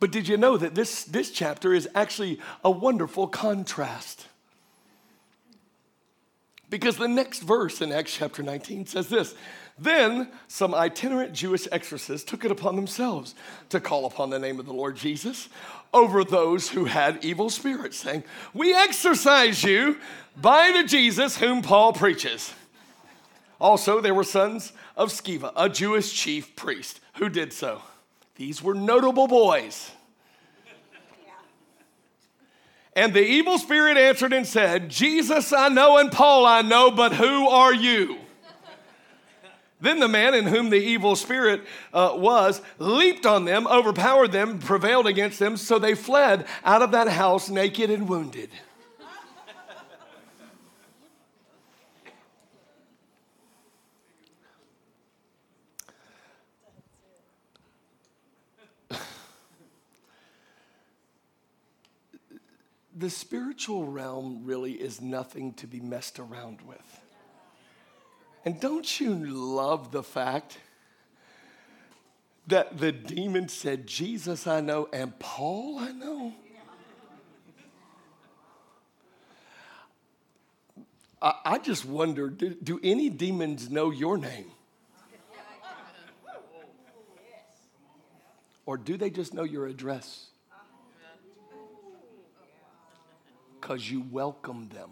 But 0.00 0.10
did 0.10 0.28
you 0.28 0.36
know 0.36 0.56
that 0.58 0.74
this, 0.74 1.04
this 1.04 1.30
chapter 1.30 1.72
is 1.72 1.88
actually 1.94 2.38
a 2.62 2.70
wonderful 2.70 3.26
contrast? 3.26 4.26
Because 6.68 6.96
the 6.96 7.08
next 7.08 7.40
verse 7.40 7.80
in 7.80 7.92
Acts 7.92 8.16
chapter 8.16 8.42
19 8.42 8.86
says 8.86 9.08
this 9.08 9.34
Then 9.78 10.28
some 10.48 10.74
itinerant 10.74 11.32
Jewish 11.32 11.68
exorcists 11.70 12.28
took 12.28 12.44
it 12.44 12.50
upon 12.50 12.74
themselves 12.76 13.34
to 13.68 13.80
call 13.80 14.06
upon 14.06 14.30
the 14.30 14.38
name 14.38 14.58
of 14.58 14.66
the 14.66 14.72
Lord 14.72 14.96
Jesus 14.96 15.48
over 15.94 16.24
those 16.24 16.68
who 16.68 16.84
had 16.86 17.24
evil 17.24 17.48
spirits, 17.48 17.96
saying, 17.96 18.24
We 18.52 18.74
exorcise 18.74 19.62
you 19.62 19.98
by 20.36 20.72
the 20.72 20.86
Jesus 20.86 21.38
whom 21.38 21.62
Paul 21.62 21.92
preaches. 21.92 22.52
Also, 23.64 23.98
there 23.98 24.12
were 24.12 24.24
sons 24.24 24.74
of 24.94 25.08
Sceva, 25.08 25.50
a 25.56 25.70
Jewish 25.70 26.12
chief 26.12 26.54
priest, 26.54 27.00
who 27.14 27.30
did 27.30 27.50
so. 27.50 27.80
These 28.36 28.62
were 28.62 28.74
notable 28.74 29.26
boys. 29.26 29.90
And 32.94 33.14
the 33.14 33.24
evil 33.24 33.56
spirit 33.56 33.96
answered 33.96 34.34
and 34.34 34.46
said, 34.46 34.90
Jesus 34.90 35.50
I 35.50 35.68
know 35.68 35.96
and 35.96 36.12
Paul 36.12 36.44
I 36.44 36.60
know, 36.60 36.90
but 36.90 37.14
who 37.14 37.48
are 37.48 37.72
you? 37.72 38.18
then 39.80 39.98
the 39.98 40.08
man 40.08 40.34
in 40.34 40.44
whom 40.44 40.68
the 40.68 40.76
evil 40.76 41.16
spirit 41.16 41.62
uh, 41.94 42.12
was 42.14 42.60
leaped 42.78 43.24
on 43.24 43.46
them, 43.46 43.66
overpowered 43.66 44.30
them, 44.30 44.58
prevailed 44.58 45.06
against 45.06 45.38
them, 45.38 45.56
so 45.56 45.78
they 45.78 45.94
fled 45.94 46.46
out 46.66 46.82
of 46.82 46.90
that 46.90 47.08
house 47.08 47.48
naked 47.48 47.88
and 47.88 48.10
wounded. 48.10 48.50
The 62.96 63.10
spiritual 63.10 63.86
realm 63.86 64.42
really 64.44 64.72
is 64.72 65.00
nothing 65.00 65.52
to 65.54 65.66
be 65.66 65.80
messed 65.80 66.18
around 66.18 66.60
with. 66.62 67.00
And 68.44 68.60
don't 68.60 69.00
you 69.00 69.14
love 69.14 69.90
the 69.90 70.02
fact 70.02 70.58
that 72.46 72.78
the 72.78 72.92
demon 72.92 73.48
said, 73.48 73.86
Jesus 73.86 74.46
I 74.46 74.60
know 74.60 74.88
and 74.92 75.18
Paul 75.18 75.78
I 75.78 75.92
know? 75.92 76.34
I, 81.22 81.56
just 81.58 81.86
wonder 81.86 82.28
do, 82.28 82.50
do 82.50 82.78
any 82.82 83.08
demons 83.08 83.70
know 83.70 83.90
your 83.90 84.18
name? 84.18 84.50
Or 88.66 88.76
do 88.76 88.98
they 88.98 89.08
just 89.08 89.32
know 89.32 89.42
your 89.42 89.66
address? 89.66 90.26
Because 93.64 93.90
you 93.90 94.04
welcome 94.10 94.68
them. 94.74 94.90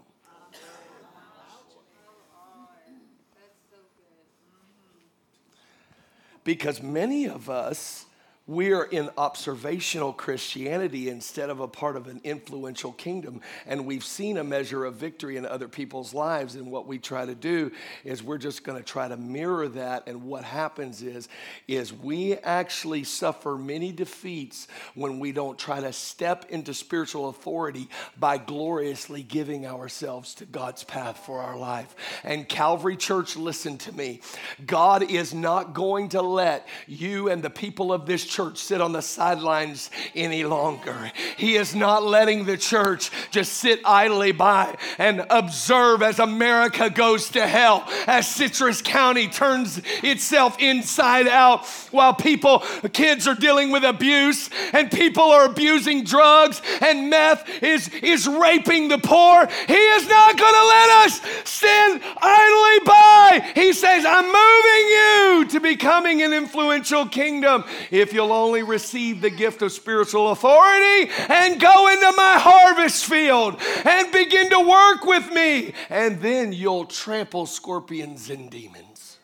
Because 6.43 6.81
many 6.81 7.25
of 7.25 7.51
us 7.51 8.07
we're 8.45 8.83
in 8.83 9.09
observational 9.17 10.11
Christianity 10.11 11.07
instead 11.07 11.49
of 11.49 11.61
a 11.61 11.67
part 11.67 11.95
of 11.95 12.07
an 12.07 12.19
influential 12.25 12.91
kingdom. 12.91 13.39
And 13.65 13.85
we've 13.85 14.03
seen 14.03 14.37
a 14.37 14.43
measure 14.43 14.83
of 14.83 14.95
victory 14.95 15.37
in 15.37 15.45
other 15.45 15.69
people's 15.69 16.13
lives. 16.13 16.55
And 16.55 16.69
what 16.69 16.85
we 16.85 16.99
try 16.99 17.25
to 17.25 17.35
do 17.35 17.71
is 18.03 18.21
we're 18.21 18.37
just 18.37 18.65
going 18.65 18.77
to 18.77 18.83
try 18.83 19.07
to 19.07 19.15
mirror 19.15 19.69
that. 19.69 20.07
And 20.07 20.23
what 20.23 20.43
happens 20.43 21.01
is, 21.01 21.29
is 21.69 21.93
we 21.93 22.33
actually 22.35 23.05
suffer 23.05 23.57
many 23.57 23.93
defeats 23.93 24.67
when 24.93 25.19
we 25.19 25.31
don't 25.31 25.57
try 25.57 25.79
to 25.79 25.93
step 25.93 26.47
into 26.49 26.73
spiritual 26.73 27.29
authority 27.29 27.87
by 28.19 28.37
gloriously 28.37 29.23
giving 29.23 29.65
ourselves 29.65 30.35
to 30.35 30.45
God's 30.45 30.83
path 30.83 31.17
for 31.25 31.39
our 31.39 31.55
life. 31.55 31.95
And 32.25 32.49
Calvary 32.49 32.97
Church, 32.97 33.37
listen 33.37 33.77
to 33.79 33.93
me. 33.93 34.19
God 34.65 35.09
is 35.09 35.33
not 35.33 35.73
going 35.73 36.09
to 36.09 36.21
let 36.21 36.67
you 36.87 37.29
and 37.29 37.41
the 37.41 37.49
people 37.49 37.93
of 37.93 38.05
this 38.05 38.32
church 38.33 38.57
sit 38.57 38.81
on 38.81 38.91
the 38.93 39.01
sidelines 39.01 39.91
any 40.15 40.43
longer. 40.43 41.11
He 41.37 41.55
is 41.55 41.75
not 41.75 42.03
letting 42.03 42.45
the 42.45 42.57
church 42.57 43.11
just 43.29 43.53
sit 43.53 43.79
idly 43.85 44.31
by 44.31 44.75
and 44.97 45.25
observe 45.29 46.01
as 46.01 46.17
America 46.17 46.89
goes 46.89 47.29
to 47.29 47.45
hell, 47.45 47.87
as 48.07 48.27
Citrus 48.27 48.81
County 48.81 49.27
turns 49.27 49.79
itself 50.01 50.57
inside 50.59 51.27
out 51.27 51.67
while 51.91 52.13
people, 52.13 52.59
kids 52.91 53.27
are 53.27 53.35
dealing 53.35 53.69
with 53.69 53.83
abuse 53.83 54.49
and 54.73 54.89
people 54.89 55.25
are 55.25 55.45
abusing 55.45 56.03
drugs 56.03 56.61
and 56.81 57.09
meth 57.09 57.47
is, 57.61 57.89
is 58.01 58.27
raping 58.27 58.87
the 58.87 58.97
poor. 58.97 59.47
He 59.67 59.73
is 59.73 60.07
not 60.07 60.37
going 60.37 60.53
to 60.53 60.65
let 60.65 60.89
us 61.05 61.21
stand 61.43 62.01
idly 62.17 62.85
by. 62.85 63.51
He 63.53 63.73
says, 63.73 64.05
I'm 64.07 64.25
moving 64.25 64.87
you 64.89 65.45
to 65.51 65.59
becoming 65.59 66.23
an 66.23 66.33
influential 66.33 67.05
kingdom 67.05 67.63
if 67.91 68.11
you'll 68.11 68.22
only 68.31 68.63
receive 68.63 69.21
the 69.21 69.29
gift 69.29 69.61
of 69.61 69.71
spiritual 69.71 70.31
authority 70.31 71.11
and 71.29 71.59
go 71.59 71.89
into 71.91 72.11
my 72.15 72.37
harvest 72.37 73.05
field 73.05 73.59
and 73.85 74.11
begin 74.11 74.49
to 74.51 74.59
work 74.59 75.05
with 75.05 75.31
me. 75.31 75.73
And 75.89 76.21
then 76.21 76.53
you'll 76.53 76.85
trample 76.85 77.45
scorpions 77.45 78.29
and 78.29 78.49
demons, 78.49 79.17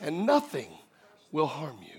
and 0.00 0.26
nothing 0.26 0.68
will 1.32 1.46
harm 1.46 1.78
you. 1.82 1.94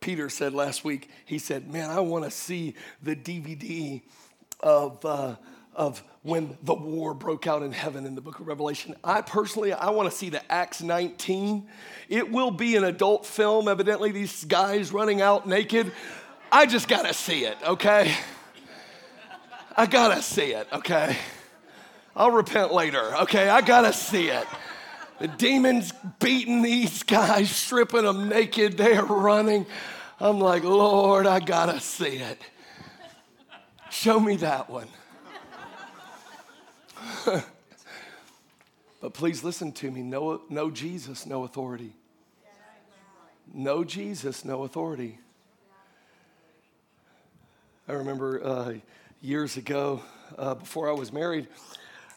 Peter 0.00 0.28
said 0.28 0.52
last 0.52 0.84
week, 0.84 1.08
he 1.24 1.38
said, 1.38 1.72
Man, 1.72 1.88
I 1.88 2.00
want 2.00 2.24
to 2.24 2.30
see 2.30 2.74
the 3.02 3.14
DVD 3.14 4.02
of, 4.60 5.04
uh, 5.04 5.36
of 5.74 6.02
when 6.22 6.56
the 6.62 6.74
war 6.74 7.14
broke 7.14 7.46
out 7.46 7.62
in 7.62 7.72
heaven 7.72 8.06
in 8.06 8.14
the 8.14 8.20
book 8.20 8.38
of 8.38 8.46
Revelation. 8.46 8.94
I 9.02 9.22
personally, 9.22 9.72
I 9.72 9.90
want 9.90 10.10
to 10.10 10.16
see 10.16 10.28
the 10.28 10.52
Acts 10.52 10.82
19. 10.82 11.68
It 12.08 12.30
will 12.30 12.50
be 12.50 12.76
an 12.76 12.84
adult 12.84 13.26
film, 13.26 13.66
evidently, 13.66 14.12
these 14.12 14.44
guys 14.44 14.92
running 14.92 15.20
out 15.20 15.48
naked. 15.48 15.90
I 16.50 16.66
just 16.66 16.86
got 16.86 17.06
to 17.06 17.14
see 17.14 17.44
it, 17.44 17.56
okay? 17.66 18.14
I 19.76 19.86
got 19.86 20.14
to 20.14 20.22
see 20.22 20.52
it, 20.52 20.68
okay? 20.72 21.16
I'll 22.14 22.30
repent 22.30 22.72
later, 22.72 23.16
okay? 23.22 23.48
I 23.48 23.60
got 23.60 23.82
to 23.82 23.92
see 23.92 24.28
it. 24.28 24.46
The 25.18 25.28
demons 25.28 25.92
beating 26.18 26.62
these 26.62 27.04
guys, 27.04 27.48
stripping 27.50 28.02
them 28.02 28.28
naked, 28.28 28.76
they're 28.76 29.04
running. 29.04 29.66
I'm 30.18 30.40
like, 30.40 30.64
Lord, 30.64 31.26
I 31.26 31.38
gotta 31.38 31.80
see 31.80 32.16
it. 32.16 32.40
Show 33.90 34.18
me 34.18 34.36
that 34.36 34.68
one. 34.68 34.88
but 39.00 39.14
please 39.14 39.42
listen 39.44 39.72
to 39.72 39.90
me. 39.90 40.02
No, 40.02 40.42
no 40.48 40.70
Jesus, 40.70 41.26
no 41.26 41.44
authority. 41.44 41.94
No 43.52 43.84
Jesus, 43.84 44.44
no 44.44 44.62
authority. 44.62 45.18
I 47.88 47.92
remember 47.92 48.44
uh, 48.44 48.74
years 49.20 49.56
ago, 49.56 50.02
uh, 50.38 50.54
before 50.54 50.88
I 50.88 50.92
was 50.92 51.12
married, 51.12 51.48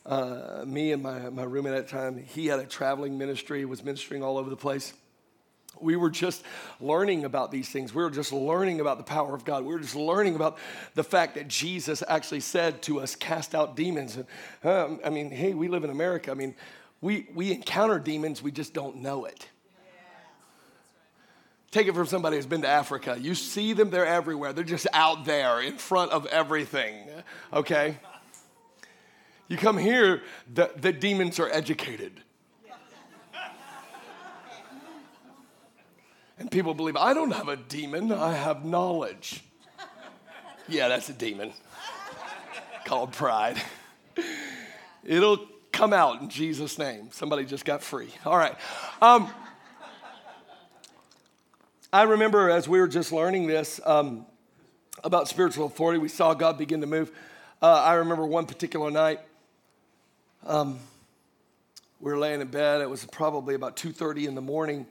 uh, 0.05 0.63
me 0.65 0.91
and 0.91 1.01
my, 1.01 1.29
my 1.29 1.43
roommate 1.43 1.73
at 1.73 1.87
the 1.87 1.91
time, 1.91 2.17
he 2.17 2.47
had 2.47 2.59
a 2.59 2.65
traveling 2.65 3.17
ministry, 3.17 3.65
was 3.65 3.83
ministering 3.83 4.23
all 4.23 4.37
over 4.37 4.49
the 4.49 4.55
place. 4.55 4.93
We 5.81 5.95
were 5.95 6.09
just 6.09 6.43
learning 6.79 7.25
about 7.25 7.51
these 7.51 7.69
things. 7.69 7.93
We 7.93 8.03
were 8.03 8.09
just 8.09 8.31
learning 8.31 8.81
about 8.81 8.97
the 8.97 9.03
power 9.03 9.33
of 9.33 9.45
God. 9.45 9.63
We 9.63 9.73
were 9.73 9.79
just 9.79 9.95
learning 9.95 10.35
about 10.35 10.57
the 10.93 11.03
fact 11.03 11.35
that 11.35 11.47
Jesus 11.47 12.03
actually 12.07 12.39
said 12.39 12.81
to 12.83 12.99
us, 12.99 13.15
cast 13.15 13.55
out 13.55 13.75
demons. 13.75 14.17
And, 14.17 14.25
um, 14.63 14.99
I 15.03 15.09
mean, 15.09 15.31
hey, 15.31 15.53
we 15.53 15.67
live 15.67 15.83
in 15.83 15.89
America. 15.89 16.31
I 16.31 16.33
mean, 16.35 16.55
we, 17.01 17.27
we 17.35 17.51
encounter 17.51 17.99
demons, 17.99 18.41
we 18.41 18.51
just 18.51 18.73
don't 18.73 18.97
know 18.97 19.25
it. 19.25 19.47
Take 21.71 21.88
it 21.88 21.93
from 21.93 22.05
somebody 22.05 22.38
who's 22.38 22.45
been 22.45 22.61
to 22.61 22.69
Africa. 22.69 23.17
You 23.19 23.35
see 23.35 23.73
them, 23.73 23.89
they're 23.89 24.05
everywhere. 24.05 24.53
They're 24.53 24.63
just 24.63 24.88
out 24.93 25.25
there 25.25 25.59
in 25.59 25.77
front 25.77 26.11
of 26.11 26.25
everything, 26.27 27.09
okay? 27.51 27.97
You 29.49 29.57
come 29.57 29.77
here, 29.77 30.23
the, 30.51 30.71
the 30.77 30.93
demons 30.93 31.38
are 31.38 31.49
educated. 31.49 32.21
And 36.37 36.51
people 36.51 36.73
believe, 36.73 36.97
I 36.97 37.13
don't 37.13 37.31
have 37.31 37.47
a 37.47 37.55
demon, 37.55 38.11
I 38.11 38.33
have 38.33 38.65
knowledge. 38.65 39.43
yeah, 40.67 40.87
that's 40.87 41.09
a 41.09 41.13
demon 41.13 41.53
called 42.85 43.13
pride. 43.13 43.61
It'll 45.03 45.47
come 45.71 45.91
out 45.91 46.21
in 46.21 46.29
Jesus' 46.29 46.77
name. 46.77 47.09
Somebody 47.11 47.45
just 47.45 47.65
got 47.65 47.83
free. 47.83 48.09
All 48.25 48.37
right. 48.37 48.55
Um, 49.01 49.29
I 51.91 52.03
remember 52.03 52.49
as 52.49 52.67
we 52.67 52.79
were 52.79 52.87
just 52.87 53.11
learning 53.11 53.47
this 53.47 53.79
um, 53.85 54.25
about 55.03 55.27
spiritual 55.27 55.65
authority, 55.65 55.99
we 55.99 56.09
saw 56.09 56.33
God 56.33 56.57
begin 56.57 56.81
to 56.81 56.87
move. 56.87 57.11
Uh, 57.61 57.73
I 57.73 57.93
remember 57.95 58.25
one 58.25 58.45
particular 58.45 58.91
night. 58.91 59.19
Um, 60.45 60.79
we 61.99 62.11
were 62.11 62.17
laying 62.17 62.41
in 62.41 62.47
bed. 62.47 62.81
It 62.81 62.89
was 62.89 63.05
probably 63.05 63.55
about 63.55 63.77
2:30 63.77 64.27
in 64.27 64.35
the 64.35 64.41
morning, 64.41 64.85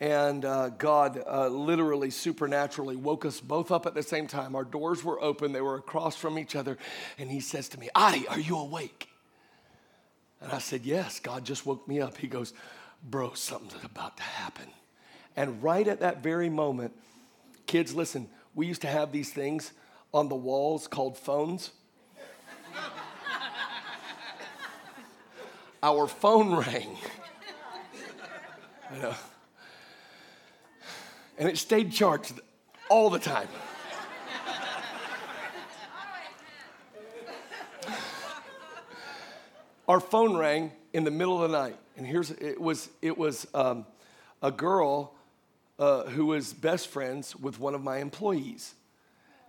and 0.00 0.44
uh, 0.44 0.68
God 0.70 1.22
uh, 1.26 1.48
literally, 1.48 2.10
supernaturally 2.10 2.96
woke 2.96 3.24
us 3.24 3.40
both 3.40 3.72
up 3.72 3.86
at 3.86 3.94
the 3.94 4.02
same 4.02 4.28
time. 4.28 4.54
Our 4.54 4.64
doors 4.64 5.02
were 5.02 5.20
open, 5.20 5.52
they 5.52 5.60
were 5.60 5.76
across 5.76 6.16
from 6.16 6.38
each 6.38 6.54
other. 6.54 6.78
And 7.18 7.30
He 7.30 7.40
says 7.40 7.68
to 7.70 7.80
me, 7.80 7.88
Adi, 7.94 8.28
are 8.28 8.38
you 8.38 8.58
awake? 8.58 9.08
And 10.40 10.52
I 10.52 10.58
said, 10.58 10.84
Yes, 10.84 11.20
God 11.20 11.44
just 11.44 11.66
woke 11.66 11.86
me 11.88 12.00
up. 12.00 12.16
He 12.16 12.28
goes, 12.28 12.52
Bro, 13.02 13.34
something's 13.34 13.84
about 13.84 14.16
to 14.18 14.22
happen. 14.22 14.66
And 15.36 15.62
right 15.62 15.86
at 15.86 16.00
that 16.00 16.22
very 16.22 16.48
moment, 16.48 16.92
kids, 17.66 17.94
listen, 17.94 18.28
we 18.54 18.66
used 18.66 18.80
to 18.82 18.88
have 18.88 19.12
these 19.12 19.32
things 19.32 19.72
on 20.12 20.28
the 20.28 20.34
walls 20.34 20.88
called 20.88 21.16
phones. 21.16 21.70
Our 25.82 26.06
phone 26.06 26.54
rang. 26.54 26.96
You 28.96 29.02
know, 29.02 29.14
and 31.38 31.48
it 31.48 31.56
stayed 31.56 31.92
charged 31.92 32.40
all 32.90 33.10
the 33.10 33.18
time. 33.18 33.48
Our 39.88 40.00
phone 40.00 40.36
rang 40.36 40.72
in 40.92 41.04
the 41.04 41.10
middle 41.10 41.42
of 41.42 41.50
the 41.50 41.58
night, 41.58 41.76
and 41.96 42.06
here's 42.06 42.30
it 42.30 42.60
was 42.60 42.90
it 43.00 43.16
was 43.16 43.46
um, 43.54 43.86
a 44.42 44.50
girl 44.50 45.14
uh, 45.78 46.04
who 46.04 46.26
was 46.26 46.52
best 46.52 46.88
friends 46.88 47.34
with 47.34 47.58
one 47.58 47.74
of 47.74 47.82
my 47.82 47.98
employees, 47.98 48.74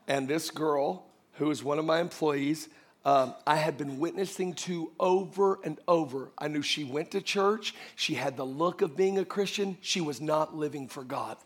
and 0.07 0.29
this 0.29 0.49
girl 0.49 1.05
who 1.33 1.47
was 1.47 1.61
one 1.61 1.77
of 1.77 1.83
my 1.83 1.99
employees 1.99 2.69
um, 3.05 3.33
I 3.47 3.55
had 3.55 3.77
been 3.77 3.99
witnessing 3.99 4.53
to 4.55 4.91
over 4.99 5.59
and 5.63 5.79
over. 5.87 6.31
I 6.37 6.47
knew 6.47 6.61
she 6.61 6.83
went 6.83 7.11
to 7.11 7.21
church. 7.21 7.73
She 7.95 8.15
had 8.15 8.35
the 8.35 8.45
look 8.45 8.81
of 8.81 8.97
being 8.97 9.17
a 9.17 9.25
Christian. 9.25 9.77
She 9.81 10.01
was 10.01 10.19
not 10.19 10.55
living 10.55 10.87
for 10.87 11.03
God. 11.03 11.37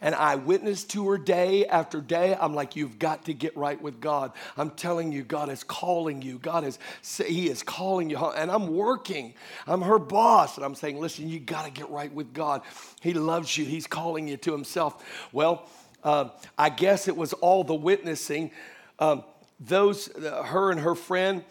And 0.00 0.14
I 0.14 0.36
witnessed 0.36 0.90
to 0.90 1.08
her 1.10 1.18
day 1.18 1.66
after 1.66 2.00
day. 2.00 2.36
I'm 2.38 2.54
like, 2.54 2.76
you've 2.76 2.98
got 2.98 3.24
to 3.26 3.34
get 3.34 3.56
right 3.56 3.80
with 3.80 4.00
God. 4.00 4.32
I'm 4.56 4.70
telling 4.70 5.12
you, 5.12 5.22
God 5.22 5.48
is 5.48 5.64
calling 5.64 6.22
you. 6.22 6.38
God 6.38 6.64
is, 6.64 6.78
He 7.24 7.48
is 7.48 7.62
calling 7.62 8.10
you. 8.10 8.16
And 8.18 8.50
I'm 8.50 8.74
working. 8.74 9.34
I'm 9.66 9.82
her 9.82 9.98
boss. 9.98 10.56
And 10.56 10.64
I'm 10.64 10.74
saying, 10.74 11.00
listen, 11.00 11.28
you 11.28 11.40
got 11.40 11.64
to 11.64 11.70
get 11.70 11.90
right 11.90 12.12
with 12.12 12.32
God. 12.32 12.62
He 13.00 13.14
loves 13.14 13.56
you. 13.56 13.64
He's 13.64 13.86
calling 13.86 14.28
you 14.28 14.36
to 14.38 14.52
Himself. 14.52 15.28
Well, 15.32 15.68
uh, 16.04 16.30
I 16.58 16.68
guess 16.68 17.08
it 17.08 17.16
was 17.16 17.32
all 17.34 17.64
the 17.64 17.74
witnessing. 17.74 18.50
Um, 18.98 19.24
those, 19.60 20.08
uh, 20.16 20.42
her 20.42 20.70
and 20.70 20.80
her 20.80 20.94
friend, 20.94 21.44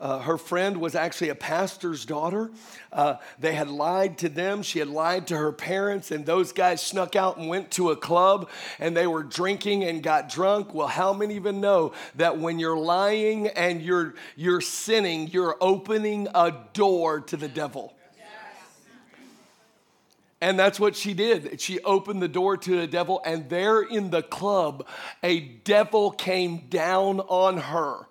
uh, 0.00 0.20
her 0.20 0.38
friend 0.38 0.76
was 0.76 0.94
actually 0.94 1.28
a 1.28 1.34
pastor's 1.34 2.04
daughter. 2.04 2.52
Uh, 2.92 3.16
they 3.40 3.54
had 3.54 3.68
lied 3.68 4.18
to 4.18 4.28
them. 4.28 4.62
She 4.62 4.78
had 4.78 4.88
lied 4.88 5.26
to 5.28 5.36
her 5.36 5.50
parents, 5.50 6.12
and 6.12 6.24
those 6.24 6.52
guys 6.52 6.80
snuck 6.80 7.16
out 7.16 7.36
and 7.36 7.48
went 7.48 7.72
to 7.72 7.90
a 7.90 7.96
club 7.96 8.48
and 8.78 8.96
they 8.96 9.08
were 9.08 9.24
drinking 9.24 9.82
and 9.82 10.00
got 10.00 10.28
drunk. 10.28 10.72
Well, 10.72 10.86
how 10.86 11.12
many 11.12 11.34
even 11.34 11.60
know 11.60 11.92
that 12.14 12.38
when 12.38 12.58
you're 12.58 12.78
lying 12.78 13.48
and 13.48 13.82
you're, 13.82 14.14
you're 14.36 14.60
sinning, 14.60 15.28
you're 15.28 15.56
opening 15.60 16.28
a 16.34 16.52
door 16.72 17.20
to 17.20 17.36
the 17.36 17.48
devil? 17.48 17.94
And 20.40 20.56
that's 20.56 20.78
what 20.78 20.94
she 20.94 21.14
did. 21.14 21.60
She 21.60 21.80
opened 21.80 22.22
the 22.22 22.28
door 22.28 22.56
to 22.56 22.80
the 22.80 22.86
devil, 22.86 23.20
and 23.24 23.48
there 23.48 23.82
in 23.82 24.10
the 24.10 24.22
club, 24.22 24.86
a 25.24 25.40
devil 25.40 26.12
came 26.12 26.68
down 26.68 27.18
on 27.20 27.58
her 27.58 28.06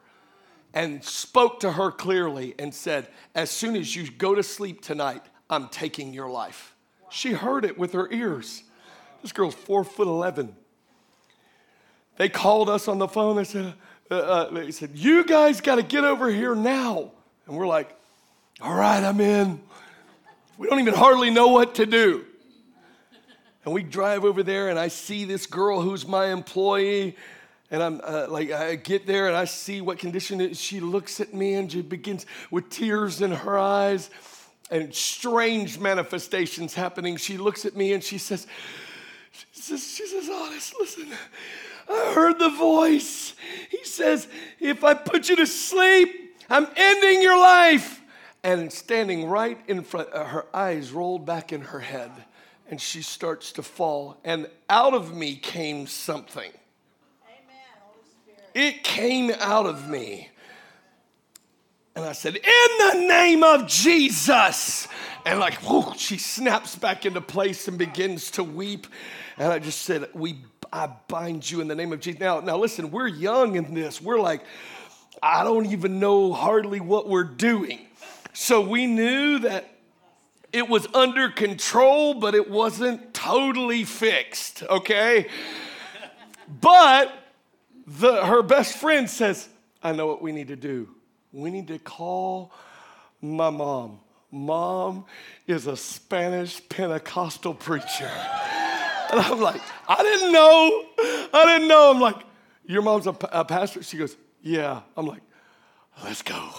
and 0.78 1.04
spoke 1.04 1.62
to 1.62 1.72
her 1.72 1.90
clearly 1.90 2.54
and 2.60 2.72
said, 2.72 3.08
As 3.34 3.50
soon 3.50 3.76
as 3.76 3.96
you 3.96 4.12
go 4.12 4.36
to 4.36 4.44
sleep 4.44 4.80
tonight, 4.80 5.24
I'm 5.50 5.70
taking 5.70 6.14
your 6.14 6.30
life. 6.30 6.76
She 7.10 7.32
heard 7.32 7.66
it 7.66 7.80
with 7.80 7.94
her 7.94 8.08
ears. 8.12 8.62
This 9.24 9.32
girl's 9.32 9.56
four 9.56 9.84
foot 9.84 10.08
11. 10.08 10.56
They 12.18 12.30
called 12.30 12.70
us 12.70 12.88
on 12.88 13.00
the 13.00 13.08
phone. 13.08 13.38
They 13.38 13.44
said, 13.44 13.74
uh, 14.12 14.14
uh, 14.14 14.52
they 14.52 14.70
said, 14.70 14.92
You 14.94 15.26
guys 15.26 15.62
got 15.62 15.78
to 15.78 15.84
get 15.84 16.04
over 16.04 16.30
here 16.30 16.54
now. 16.54 17.12
And 17.48 17.58
we're 17.58 17.66
like, 17.66 17.90
All 18.62 18.76
right, 18.76 19.04
I'm 19.04 19.20
in. 19.20 19.60
We 20.60 20.68
don't 20.68 20.80
even 20.80 20.94
hardly 20.94 21.32
know 21.32 21.48
what 21.48 21.74
to 21.76 21.88
do. 21.88 22.24
And 23.66 23.74
we 23.74 23.82
drive 23.82 24.24
over 24.24 24.44
there, 24.44 24.70
and 24.70 24.78
I 24.78 24.90
see 24.90 25.26
this 25.26 25.48
girl 25.48 25.82
who's 25.82 26.08
my 26.08 26.28
employee. 26.28 27.18
And 27.70 27.84
I'm 27.84 28.02
uh, 28.04 28.28
like, 28.30 28.52
I 28.52 28.76
get 28.76 29.06
there 29.06 29.28
and 29.28 29.36
I 29.36 29.46
see 29.46 29.82
what 29.82 30.00
condition 30.00 30.40
it. 30.40 30.56
She 30.56 30.80
looks 30.80 31.20
at 31.20 31.34
me 31.34 31.56
and 31.56 31.72
she 31.72 31.82
begins 31.82 32.26
with 32.50 32.70
tears 32.70 33.22
in 33.22 33.32
her 33.32 33.60
eyes 33.60 34.10
and 34.72 34.94
strange 34.94 35.80
manifestations 35.80 36.74
happening. 36.74 37.18
She 37.18 37.38
looks 37.38 37.66
at 37.66 37.76
me 37.76 37.94
and 37.94 38.04
she 38.04 38.18
says, 38.18 38.48
she 39.32 39.62
says, 39.62 39.86
she 39.86 40.08
says, 40.08 40.30
honest, 40.30 40.74
listen, 40.80 41.08
I 41.90 42.12
heard 42.14 42.40
the 42.40 42.50
voice. 42.50 43.34
He 43.70 43.84
says, 43.84 44.28
if 44.60 44.84
I 44.84 44.94
put 44.94 45.30
you 45.30 45.36
to 45.36 45.48
sleep, 45.48 46.38
I'm 46.50 46.68
ending 46.76 47.22
your 47.22 47.38
life. 47.38 48.02
And 48.44 48.72
standing 48.72 49.26
right 49.26 49.60
in 49.68 49.84
front, 49.84 50.14
uh, 50.14 50.24
her 50.24 50.46
eyes 50.54 50.92
rolled 50.92 51.26
back 51.26 51.52
in 51.52 51.62
her 51.62 51.80
head 51.80 52.12
and 52.70 52.80
she 52.80 53.02
starts 53.02 53.52
to 53.54 53.64
fall. 53.64 54.18
And 54.24 54.50
out 54.70 54.94
of 54.94 55.16
me 55.16 55.36
came 55.36 55.88
something. 55.88 56.52
It 58.58 58.84
came 58.84 59.30
out 59.40 59.68
of 59.68 59.88
me. 59.88 60.30
And 61.96 62.04
I 62.04 62.14
said, 62.14 62.38
In 62.38 62.78
the 62.90 63.08
name 63.08 63.44
of 63.44 63.68
Jesus. 63.68 64.88
And 65.28 65.40
like, 65.40 65.62
whoo, 65.70 65.94
she 65.96 66.18
snaps 66.18 66.76
back 66.76 67.06
into 67.06 67.22
place 67.22 67.68
and 67.68 67.78
begins 67.78 68.32
to 68.32 68.44
weep. 68.44 68.88
And 69.38 69.54
I 69.54 69.60
just 69.60 69.84
said, 69.84 70.10
We 70.16 70.40
I 70.74 70.90
bind 71.08 71.50
you 71.50 71.62
in 71.62 71.68
the 71.68 71.76
name 71.76 71.94
of 71.94 72.00
Jesus. 72.00 72.20
Now, 72.20 72.40
now 72.40 72.58
listen, 72.58 72.90
we're 72.90 73.08
young 73.08 73.58
in 73.58 73.76
this. 73.76 74.02
We're 74.02 74.20
like, 74.20 74.42
I 75.22 75.44
don't 75.44 75.68
even 75.68 76.00
know 76.00 76.34
hardly 76.34 76.80
what 76.80 77.08
we're 77.08 77.26
doing. 77.26 77.86
So 78.34 78.60
we 78.60 78.88
knew 78.88 79.38
that 79.40 79.70
it 80.52 80.68
was 80.68 80.88
under 80.96 81.30
control, 81.30 82.16
but 82.16 82.34
it 82.34 82.50
wasn't 82.50 83.14
totally 83.14 83.84
fixed, 83.84 84.64
okay? 84.64 85.28
But 86.60 87.27
the, 87.88 88.26
her 88.26 88.44
best 88.44 88.78
friend 88.78 89.10
says, 89.10 89.48
I 89.82 89.94
know 89.94 90.08
what 90.08 90.22
we 90.22 90.34
need 90.34 90.50
to 90.50 90.58
do. 90.58 90.90
We 91.32 91.50
need 91.50 91.68
to 91.70 91.80
call 91.80 92.52
my 93.22 93.50
mom. 93.50 94.00
Mom 94.30 95.06
is 95.48 95.68
a 95.68 95.78
Spanish 95.78 96.68
Pentecostal 96.68 97.54
preacher. 97.54 98.12
And 99.10 99.22
I'm 99.22 99.40
like, 99.40 99.62
I 99.88 100.04
didn't 100.04 100.34
know. 100.34 100.86
I 101.34 101.44
didn't 101.46 101.70
know. 101.70 101.92
I'm 101.92 102.02
like, 102.02 102.18
your 102.66 102.82
mom's 102.82 103.08
a, 103.08 103.16
a 103.32 103.46
pastor? 103.46 103.82
She 103.82 103.98
goes, 103.98 104.18
yeah. 104.42 104.82
I'm 104.98 105.08
like, 105.08 105.22
let's 106.04 106.22
go. 106.22 106.50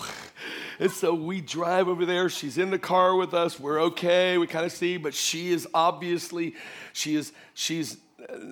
And 0.81 0.91
so 0.91 1.13
we 1.13 1.43
drive 1.43 1.89
over 1.89 2.07
there. 2.07 2.31
She's 2.31 2.57
in 2.57 2.71
the 2.71 2.79
car 2.79 3.17
with 3.17 3.35
us. 3.35 3.61
We're 3.61 3.83
okay. 3.83 4.39
We 4.39 4.47
kind 4.47 4.65
of 4.65 4.73
see, 4.73 4.97
but 4.97 5.13
she 5.13 5.51
is 5.51 5.69
obviously, 5.75 6.55
she 6.95 7.17
is, 7.17 7.33
she's 7.53 7.99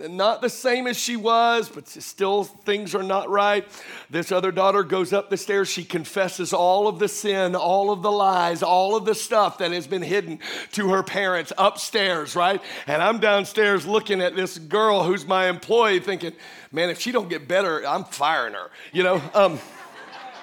not 0.09 0.43
the 0.43 0.49
same 0.49 0.87
as 0.87 0.97
she 0.97 1.17
was, 1.17 1.69
but 1.69 1.89
still 1.89 2.45
things 2.45 2.95
are 2.95 3.03
not 3.03 3.29
right. 3.29 3.67
This 4.09 4.31
other 4.31 4.53
daughter 4.53 4.85
goes 4.85 5.13
up 5.13 5.29
the 5.29 5.37
stairs. 5.37 5.69
She 5.69 5.85
confesses 5.85 6.53
all 6.53 6.87
of 6.87 7.01
the 7.01 7.09
sin, 7.09 7.57
all 7.57 7.91
of 7.91 8.03
the 8.03 8.11
lies, 8.11 8.63
all 8.63 8.95
of 8.95 9.05
the 9.05 9.15
stuff 9.15 9.59
that 9.59 9.73
has 9.73 9.87
been 9.89 10.03
hidden 10.03 10.39
to 10.73 10.91
her 10.91 11.03
parents 11.03 11.53
upstairs, 11.59 12.37
right? 12.37 12.63
And 12.87 13.03
I'm 13.03 13.19
downstairs 13.19 13.87
looking 13.87 14.21
at 14.21 14.37
this 14.37 14.57
girl 14.57 15.03
who's 15.03 15.27
my 15.27 15.49
employee 15.49 15.99
thinking, 15.99 16.33
man, 16.71 16.89
if 16.89 17.01
she 17.01 17.11
don't 17.11 17.29
get 17.29 17.49
better, 17.49 17.85
I'm 17.87 18.05
firing 18.05 18.55
her, 18.55 18.71
you 18.93 19.03
know? 19.03 19.21
Um, 19.35 19.59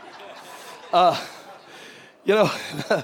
uh, 0.93 1.25
you 2.25 2.35
know, 2.35 2.51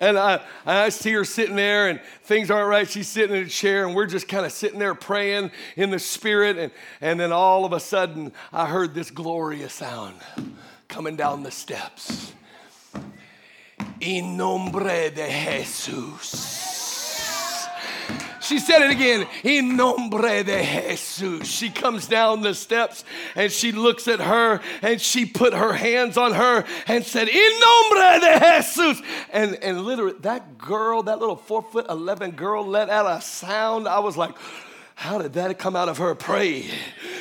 and 0.00 0.18
I, 0.18 0.40
I 0.64 0.88
see 0.88 1.12
her 1.12 1.24
sitting 1.24 1.56
there 1.56 1.88
and 1.88 2.00
things 2.22 2.50
aren't 2.50 2.68
right. 2.68 2.88
She's 2.88 3.08
sitting 3.08 3.36
in 3.36 3.44
a 3.44 3.48
chair 3.48 3.86
and 3.86 3.94
we're 3.94 4.06
just 4.06 4.28
kind 4.28 4.46
of 4.46 4.52
sitting 4.52 4.78
there 4.78 4.94
praying 4.94 5.50
in 5.76 5.90
the 5.90 5.98
spirit. 5.98 6.56
And, 6.56 6.72
and 7.02 7.20
then 7.20 7.32
all 7.32 7.66
of 7.66 7.72
a 7.72 7.80
sudden, 7.80 8.32
I 8.52 8.66
heard 8.66 8.94
this 8.94 9.10
glorious 9.10 9.74
sound 9.74 10.16
coming 10.88 11.16
down 11.16 11.42
the 11.42 11.50
steps. 11.50 12.32
In 14.00 14.36
nombre 14.36 15.10
de 15.10 15.28
Jesus. 15.28 16.69
She 18.50 18.58
said 18.58 18.82
it 18.82 18.90
again, 18.90 19.28
in 19.44 19.76
nombre 19.76 20.42
de 20.42 20.90
Jesus. 20.90 21.46
She 21.46 21.70
comes 21.70 22.08
down 22.08 22.40
the 22.40 22.52
steps 22.52 23.04
and 23.36 23.52
she 23.52 23.70
looks 23.70 24.08
at 24.08 24.18
her 24.18 24.60
and 24.82 25.00
she 25.00 25.24
put 25.24 25.54
her 25.54 25.72
hands 25.72 26.16
on 26.16 26.32
her 26.32 26.64
and 26.88 27.06
said, 27.06 27.28
in 27.28 27.60
nombre 27.60 28.18
de 28.18 28.60
Jesus. 28.60 29.02
And, 29.32 29.54
and 29.62 29.82
literally, 29.82 30.16
that 30.22 30.58
girl, 30.58 31.04
that 31.04 31.20
little 31.20 31.36
four 31.36 31.62
foot 31.62 31.86
11 31.88 32.32
girl 32.32 32.66
let 32.66 32.90
out 32.90 33.06
a 33.06 33.22
sound. 33.22 33.86
I 33.86 34.00
was 34.00 34.16
like, 34.16 34.34
how 34.96 35.18
did 35.18 35.34
that 35.34 35.56
come 35.60 35.76
out 35.76 35.88
of 35.88 35.98
her? 35.98 36.16
Pray. 36.16 36.68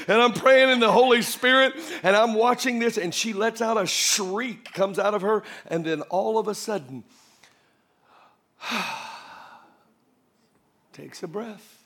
And 0.08 0.20
I'm 0.20 0.34
praying 0.34 0.70
in 0.70 0.80
the 0.80 0.92
Holy 0.92 1.22
Spirit 1.22 1.76
and 2.02 2.16
I'm 2.16 2.34
watching 2.34 2.80
this 2.80 2.98
and 2.98 3.14
she 3.14 3.34
lets 3.34 3.62
out 3.62 3.80
a 3.80 3.86
shriek, 3.86 4.74
comes 4.74 4.98
out 4.98 5.14
of 5.14 5.22
her, 5.22 5.44
and 5.68 5.86
then 5.86 6.02
all 6.10 6.40
of 6.40 6.48
a 6.48 6.56
sudden, 6.56 7.04
ah, 8.64 9.09
takes 11.00 11.24
a 11.24 11.28
breath, 11.28 11.86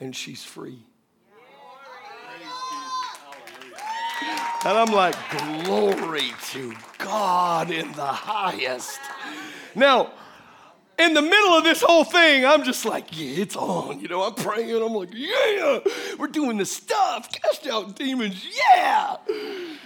and 0.00 0.16
she's 0.16 0.42
free. 0.42 0.78
And 4.64 4.78
I'm 4.78 4.92
like, 4.92 5.14
glory 5.64 6.32
to 6.52 6.74
God 6.96 7.70
in 7.70 7.92
the 7.92 8.06
highest. 8.06 8.98
Now, 9.74 10.12
in 10.98 11.12
the 11.14 11.22
middle 11.22 11.52
of 11.52 11.64
this 11.64 11.82
whole 11.82 12.02
thing, 12.02 12.46
I'm 12.46 12.64
just 12.64 12.84
like, 12.84 13.16
yeah, 13.16 13.42
it's 13.42 13.54
on. 13.54 14.00
You 14.00 14.08
know, 14.08 14.22
I'm 14.22 14.34
praying. 14.34 14.74
I'm 14.74 14.94
like, 14.94 15.10
yeah, 15.12 15.78
we're 16.18 16.28
doing 16.28 16.56
the 16.56 16.66
stuff. 16.66 17.30
Cast 17.30 17.66
out 17.66 17.94
demons. 17.94 18.44
Yeah. 18.56 19.16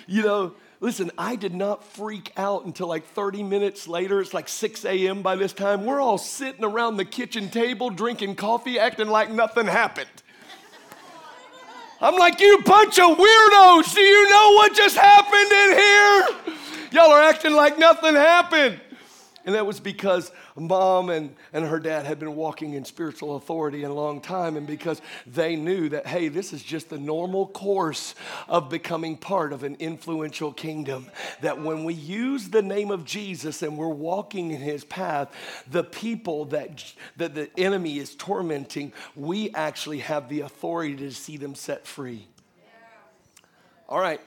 You 0.06 0.22
know, 0.22 0.54
Listen, 0.82 1.12
I 1.16 1.36
did 1.36 1.54
not 1.54 1.84
freak 1.84 2.32
out 2.36 2.64
until 2.64 2.88
like 2.88 3.06
30 3.06 3.44
minutes 3.44 3.86
later. 3.86 4.20
It's 4.20 4.34
like 4.34 4.48
6 4.48 4.84
a.m. 4.84 5.22
by 5.22 5.36
this 5.36 5.52
time. 5.52 5.86
We're 5.86 6.00
all 6.00 6.18
sitting 6.18 6.64
around 6.64 6.96
the 6.96 7.04
kitchen 7.04 7.50
table 7.50 7.88
drinking 7.88 8.34
coffee, 8.34 8.80
acting 8.80 9.06
like 9.06 9.30
nothing 9.30 9.66
happened. 9.66 10.10
I'm 12.00 12.16
like, 12.16 12.40
you 12.40 12.60
bunch 12.64 12.98
of 12.98 13.16
weirdos, 13.16 13.94
do 13.94 14.00
you 14.00 14.28
know 14.28 14.54
what 14.54 14.74
just 14.74 14.96
happened 14.96 15.52
in 15.52 15.70
here? 15.78 16.56
Y'all 16.90 17.12
are 17.12 17.22
acting 17.22 17.52
like 17.52 17.78
nothing 17.78 18.16
happened. 18.16 18.80
And 19.44 19.54
that 19.54 19.64
was 19.64 19.78
because 19.78 20.32
mom 20.56 21.08
and, 21.08 21.34
and 21.52 21.64
her 21.64 21.78
dad 21.78 22.04
had 22.04 22.18
been 22.18 22.34
walking 22.34 22.74
in 22.74 22.84
spiritual 22.84 23.36
authority 23.36 23.84
in 23.84 23.90
a 23.90 23.94
long 23.94 24.20
time, 24.20 24.56
and 24.56 24.66
because 24.66 25.00
they 25.26 25.56
knew 25.56 25.88
that, 25.88 26.06
hey, 26.06 26.28
this 26.28 26.52
is 26.52 26.62
just 26.62 26.90
the 26.90 26.98
normal 26.98 27.46
course 27.46 28.14
of 28.48 28.68
becoming 28.68 29.16
part 29.16 29.52
of 29.52 29.62
an 29.62 29.76
influential 29.78 30.52
kingdom. 30.52 31.10
That 31.40 31.60
when 31.60 31.84
we 31.84 31.94
use 31.94 32.48
the 32.48 32.62
name 32.62 32.90
of 32.90 33.04
Jesus 33.04 33.62
and 33.62 33.78
we're 33.78 33.88
walking 33.88 34.50
in 34.50 34.60
his 34.60 34.84
path, 34.84 35.34
the 35.70 35.84
people 35.84 36.46
that, 36.46 36.92
that 37.16 37.34
the 37.34 37.48
enemy 37.58 37.98
is 37.98 38.14
tormenting, 38.14 38.92
we 39.16 39.50
actually 39.54 40.00
have 40.00 40.28
the 40.28 40.40
authority 40.40 40.96
to 40.96 41.10
see 41.12 41.36
them 41.36 41.54
set 41.54 41.86
free. 41.86 42.26
All 43.88 44.00
right. 44.00 44.20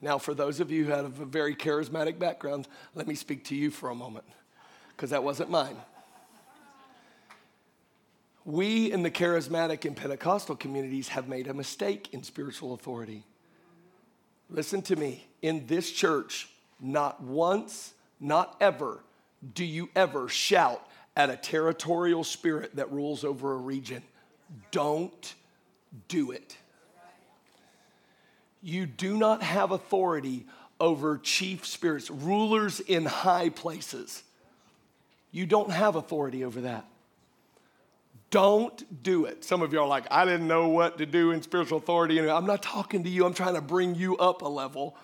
Now, 0.00 0.18
for 0.18 0.32
those 0.32 0.60
of 0.60 0.70
you 0.70 0.84
who 0.84 0.92
have 0.92 1.20
a 1.20 1.24
very 1.24 1.56
charismatic 1.56 2.20
background, 2.20 2.68
let 2.94 3.08
me 3.08 3.16
speak 3.16 3.44
to 3.46 3.56
you 3.56 3.70
for 3.70 3.90
a 3.90 3.94
moment 3.94 4.24
because 4.98 5.10
that 5.10 5.22
wasn't 5.22 5.48
mine. 5.48 5.76
We 8.44 8.90
in 8.90 9.04
the 9.04 9.12
charismatic 9.12 9.84
and 9.84 9.96
Pentecostal 9.96 10.56
communities 10.56 11.06
have 11.06 11.28
made 11.28 11.46
a 11.46 11.54
mistake 11.54 12.12
in 12.12 12.24
spiritual 12.24 12.74
authority. 12.74 13.22
Listen 14.50 14.82
to 14.82 14.96
me. 14.96 15.24
In 15.40 15.68
this 15.68 15.92
church, 15.92 16.48
not 16.80 17.22
once, 17.22 17.94
not 18.18 18.56
ever, 18.60 18.98
do 19.54 19.64
you 19.64 19.88
ever 19.94 20.28
shout 20.28 20.84
at 21.18 21.30
a 21.30 21.36
territorial 21.36 22.24
spirit 22.24 22.74
that 22.76 22.90
rules 22.90 23.22
over 23.22 23.52
a 23.52 23.56
region. 23.56 24.02
Don't 24.72 25.34
do 26.08 26.32
it. 26.32 26.56
You 28.62 28.86
do 28.86 29.16
not 29.16 29.44
have 29.44 29.70
authority 29.70 30.46
over 30.80 31.18
chief 31.18 31.66
spirits, 31.66 32.10
rulers 32.10 32.80
in 32.80 33.04
high 33.04 33.48
places. 33.48 34.24
You 35.30 35.46
don't 35.46 35.70
have 35.70 35.96
authority 35.96 36.44
over 36.44 36.62
that. 36.62 36.86
Don't 38.30 39.02
do 39.02 39.24
it. 39.24 39.44
Some 39.44 39.62
of 39.62 39.72
you 39.72 39.80
are 39.80 39.86
like, 39.86 40.04
I 40.10 40.24
didn't 40.24 40.46
know 40.46 40.68
what 40.68 40.98
to 40.98 41.06
do 41.06 41.30
in 41.30 41.40
spiritual 41.40 41.78
authority. 41.78 42.20
I'm 42.20 42.46
not 42.46 42.62
talking 42.62 43.04
to 43.04 43.10
you, 43.10 43.24
I'm 43.24 43.34
trying 43.34 43.54
to 43.54 43.62
bring 43.62 43.94
you 43.94 44.16
up 44.18 44.42
a 44.42 44.48
level. 44.48 44.96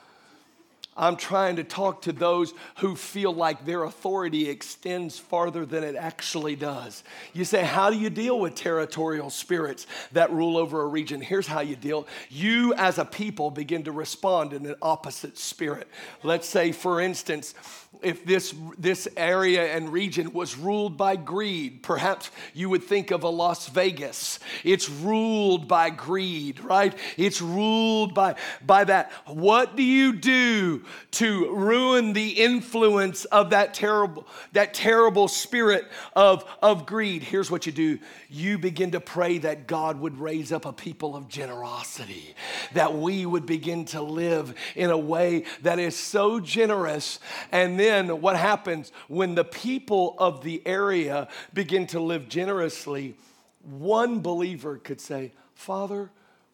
I'm 0.96 1.16
trying 1.16 1.56
to 1.56 1.64
talk 1.64 2.02
to 2.02 2.12
those 2.12 2.54
who 2.76 2.94
feel 2.94 3.32
like 3.32 3.64
their 3.64 3.84
authority 3.84 4.48
extends 4.48 5.18
farther 5.18 5.66
than 5.66 5.82
it 5.82 5.96
actually 5.96 6.54
does. 6.54 7.02
You 7.32 7.44
say, 7.44 7.64
How 7.64 7.90
do 7.90 7.98
you 7.98 8.10
deal 8.10 8.38
with 8.38 8.54
territorial 8.54 9.30
spirits 9.30 9.86
that 10.12 10.30
rule 10.30 10.56
over 10.56 10.82
a 10.82 10.86
region? 10.86 11.20
Here's 11.20 11.46
how 11.46 11.60
you 11.60 11.76
deal. 11.76 12.06
You, 12.30 12.74
as 12.74 12.98
a 12.98 13.04
people, 13.04 13.50
begin 13.50 13.82
to 13.84 13.92
respond 13.92 14.52
in 14.52 14.66
an 14.66 14.76
opposite 14.82 15.36
spirit. 15.36 15.88
Let's 16.22 16.48
say, 16.48 16.70
for 16.72 17.00
instance, 17.00 17.54
if 18.02 18.24
this, 18.24 18.54
this 18.78 19.08
area 19.16 19.74
and 19.74 19.92
region 19.92 20.32
was 20.32 20.56
ruled 20.56 20.96
by 20.96 21.16
greed, 21.16 21.82
perhaps 21.82 22.30
you 22.52 22.68
would 22.68 22.84
think 22.84 23.10
of 23.10 23.22
a 23.22 23.28
Las 23.28 23.68
Vegas. 23.68 24.38
It's 24.62 24.88
ruled 24.88 25.66
by 25.68 25.90
greed, 25.90 26.60
right? 26.60 26.96
It's 27.16 27.40
ruled 27.40 28.14
by, 28.14 28.36
by 28.64 28.84
that. 28.84 29.10
What 29.26 29.76
do 29.76 29.82
you 29.82 30.12
do 30.12 30.83
to 31.12 31.54
ruin 31.54 32.12
the 32.12 32.30
influence 32.30 33.24
of 33.26 33.50
that 33.50 33.74
terrible, 33.74 34.26
that 34.52 34.74
terrible 34.74 35.28
spirit 35.28 35.86
of, 36.14 36.44
of 36.62 36.86
greed? 36.86 37.22
Here's 37.22 37.50
what 37.50 37.66
you 37.66 37.72
do 37.72 37.98
you 38.28 38.58
begin 38.58 38.90
to 38.92 39.00
pray 39.00 39.38
that 39.38 39.66
God 39.66 40.00
would 40.00 40.18
raise 40.18 40.52
up 40.52 40.64
a 40.64 40.72
people 40.72 41.14
of 41.16 41.28
generosity, 41.28 42.34
that 42.72 42.94
we 42.94 43.24
would 43.26 43.46
begin 43.46 43.84
to 43.86 44.02
live 44.02 44.54
in 44.74 44.90
a 44.90 44.98
way 44.98 45.44
that 45.62 45.78
is 45.78 45.96
so 45.96 46.40
generous. 46.40 47.20
And 47.52 47.78
then 47.78 48.20
what 48.20 48.36
happens 48.36 48.92
when 49.08 49.34
the 49.34 49.44
people 49.44 50.16
of 50.18 50.42
the 50.42 50.62
area 50.66 51.28
begin 51.52 51.86
to 51.88 52.00
live 52.00 52.28
generously? 52.28 53.14
One 53.62 54.20
believer 54.20 54.78
could 54.78 55.00
say, 55.00 55.32
Father, 55.54 56.10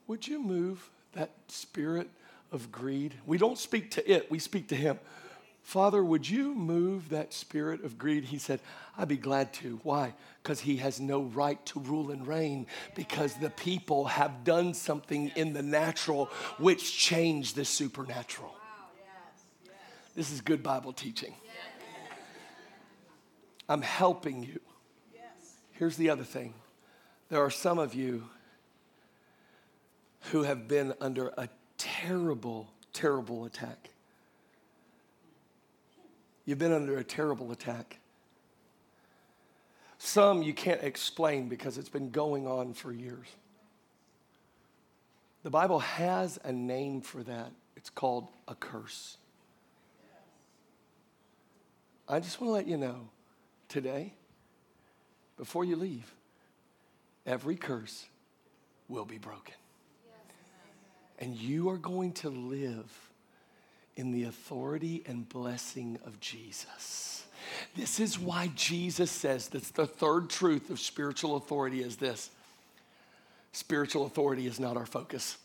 would 0.07 0.27
you 0.27 0.41
move 0.41 0.91
that 1.13 1.31
spirit 1.49 2.11
of 2.53 2.71
greed? 2.73 3.15
We 3.27 3.39
don't 3.39 3.59
speak 3.59 3.91
to 3.93 4.11
it, 4.11 4.31
we 4.31 4.39
speak 4.39 4.69
to 4.69 4.77
him. 4.77 4.99
Father, 5.63 6.03
would 6.03 6.29
you 6.29 6.55
move 6.55 7.11
that 7.11 7.33
spirit 7.33 7.85
of 7.85 7.99
greed? 7.99 8.25
He 8.25 8.39
said, 8.39 8.61
I'd 8.97 9.09
be 9.09 9.17
glad 9.17 9.53
to. 9.55 9.79
Why? 9.83 10.15
Because 10.43 10.61
he 10.61 10.79
has 10.79 11.01
no 11.01 11.23
right 11.23 11.65
to 11.67 11.81
rule 11.81 12.11
and 12.11 12.27
reign 12.27 12.67
because 12.95 13.35
the 13.35 13.51
people 13.51 14.07
have 14.07 14.43
done 14.43 14.75
something 14.75 15.31
in 15.37 15.53
the 15.53 15.63
natural 15.63 16.27
which 16.59 16.97
changed 16.99 17.57
the 17.57 17.65
supernatural. 17.65 18.55
This 20.17 20.33
is 20.33 20.41
good 20.41 20.63
Bible 20.63 20.93
teaching. 20.93 21.35
I'm 23.69 23.83
helping 23.83 24.43
you. 24.43 24.61
Here's 25.73 25.97
the 25.97 26.11
other 26.11 26.25
thing 26.25 26.55
there 27.29 27.45
are 27.45 27.51
some 27.51 27.79
of 27.79 27.95
you 27.95 28.25
who 30.33 30.43
have 30.43 30.67
been 30.67 30.93
under 31.01 31.29
a 31.39 31.49
terrible, 31.81 32.71
terrible 32.93 33.47
attack. 33.47 33.89
You've 36.45 36.59
been 36.59 36.73
under 36.73 36.99
a 36.99 37.05
terrible 37.05 37.53
attack. 37.53 37.99
Some 39.97 40.43
you 40.43 40.53
can't 40.53 40.83
explain 40.83 41.49
because 41.49 41.79
it's 41.79 41.89
been 41.89 42.11
going 42.11 42.47
on 42.47 42.75
for 42.75 42.93
years. 42.93 43.27
The 45.43 45.51
Bible 45.51 45.79
has 45.79 46.39
a 46.45 46.53
name 46.53 47.01
for 47.01 47.23
that. 47.23 47.51
It's 47.77 47.89
called 47.89 48.29
a 48.47 48.55
curse. 48.55 49.17
I 52.07 52.21
just 52.21 52.41
want 52.41 52.49
to 52.51 52.53
let 52.53 52.67
you 52.67 52.77
know 52.77 53.09
today, 53.69 54.13
before 55.39 55.65
you 55.65 55.77
leave, 55.77 56.13
every 57.25 57.57
curse 57.57 58.07
will 58.89 59.07
be 59.07 59.17
broken. 59.17 59.55
And 61.21 61.37
you 61.37 61.69
are 61.69 61.77
going 61.77 62.13
to 62.15 62.31
live 62.31 63.11
in 63.97 64.13
the 64.13 64.25
authority 64.25 65.03
and 65.07 65.29
blessing 65.29 65.99
of 66.07 66.19
Jesus. 66.21 67.27
This 67.77 68.01
is 68.01 68.19
why 68.19 68.51
Jesus 68.55 69.11
says 69.11 69.49
that's 69.49 69.71
the 69.71 69.87
third 69.87 70.31
truth 70.31 70.71
of 70.71 70.81
spiritual 70.81 71.37
authority 71.37 71.83
is 71.83 71.97
this. 71.97 72.31
Spiritual 73.53 74.07
authority 74.07 74.47
is 74.47 74.61
not 74.61 74.77
our 74.77 74.87
focus. 74.87 75.37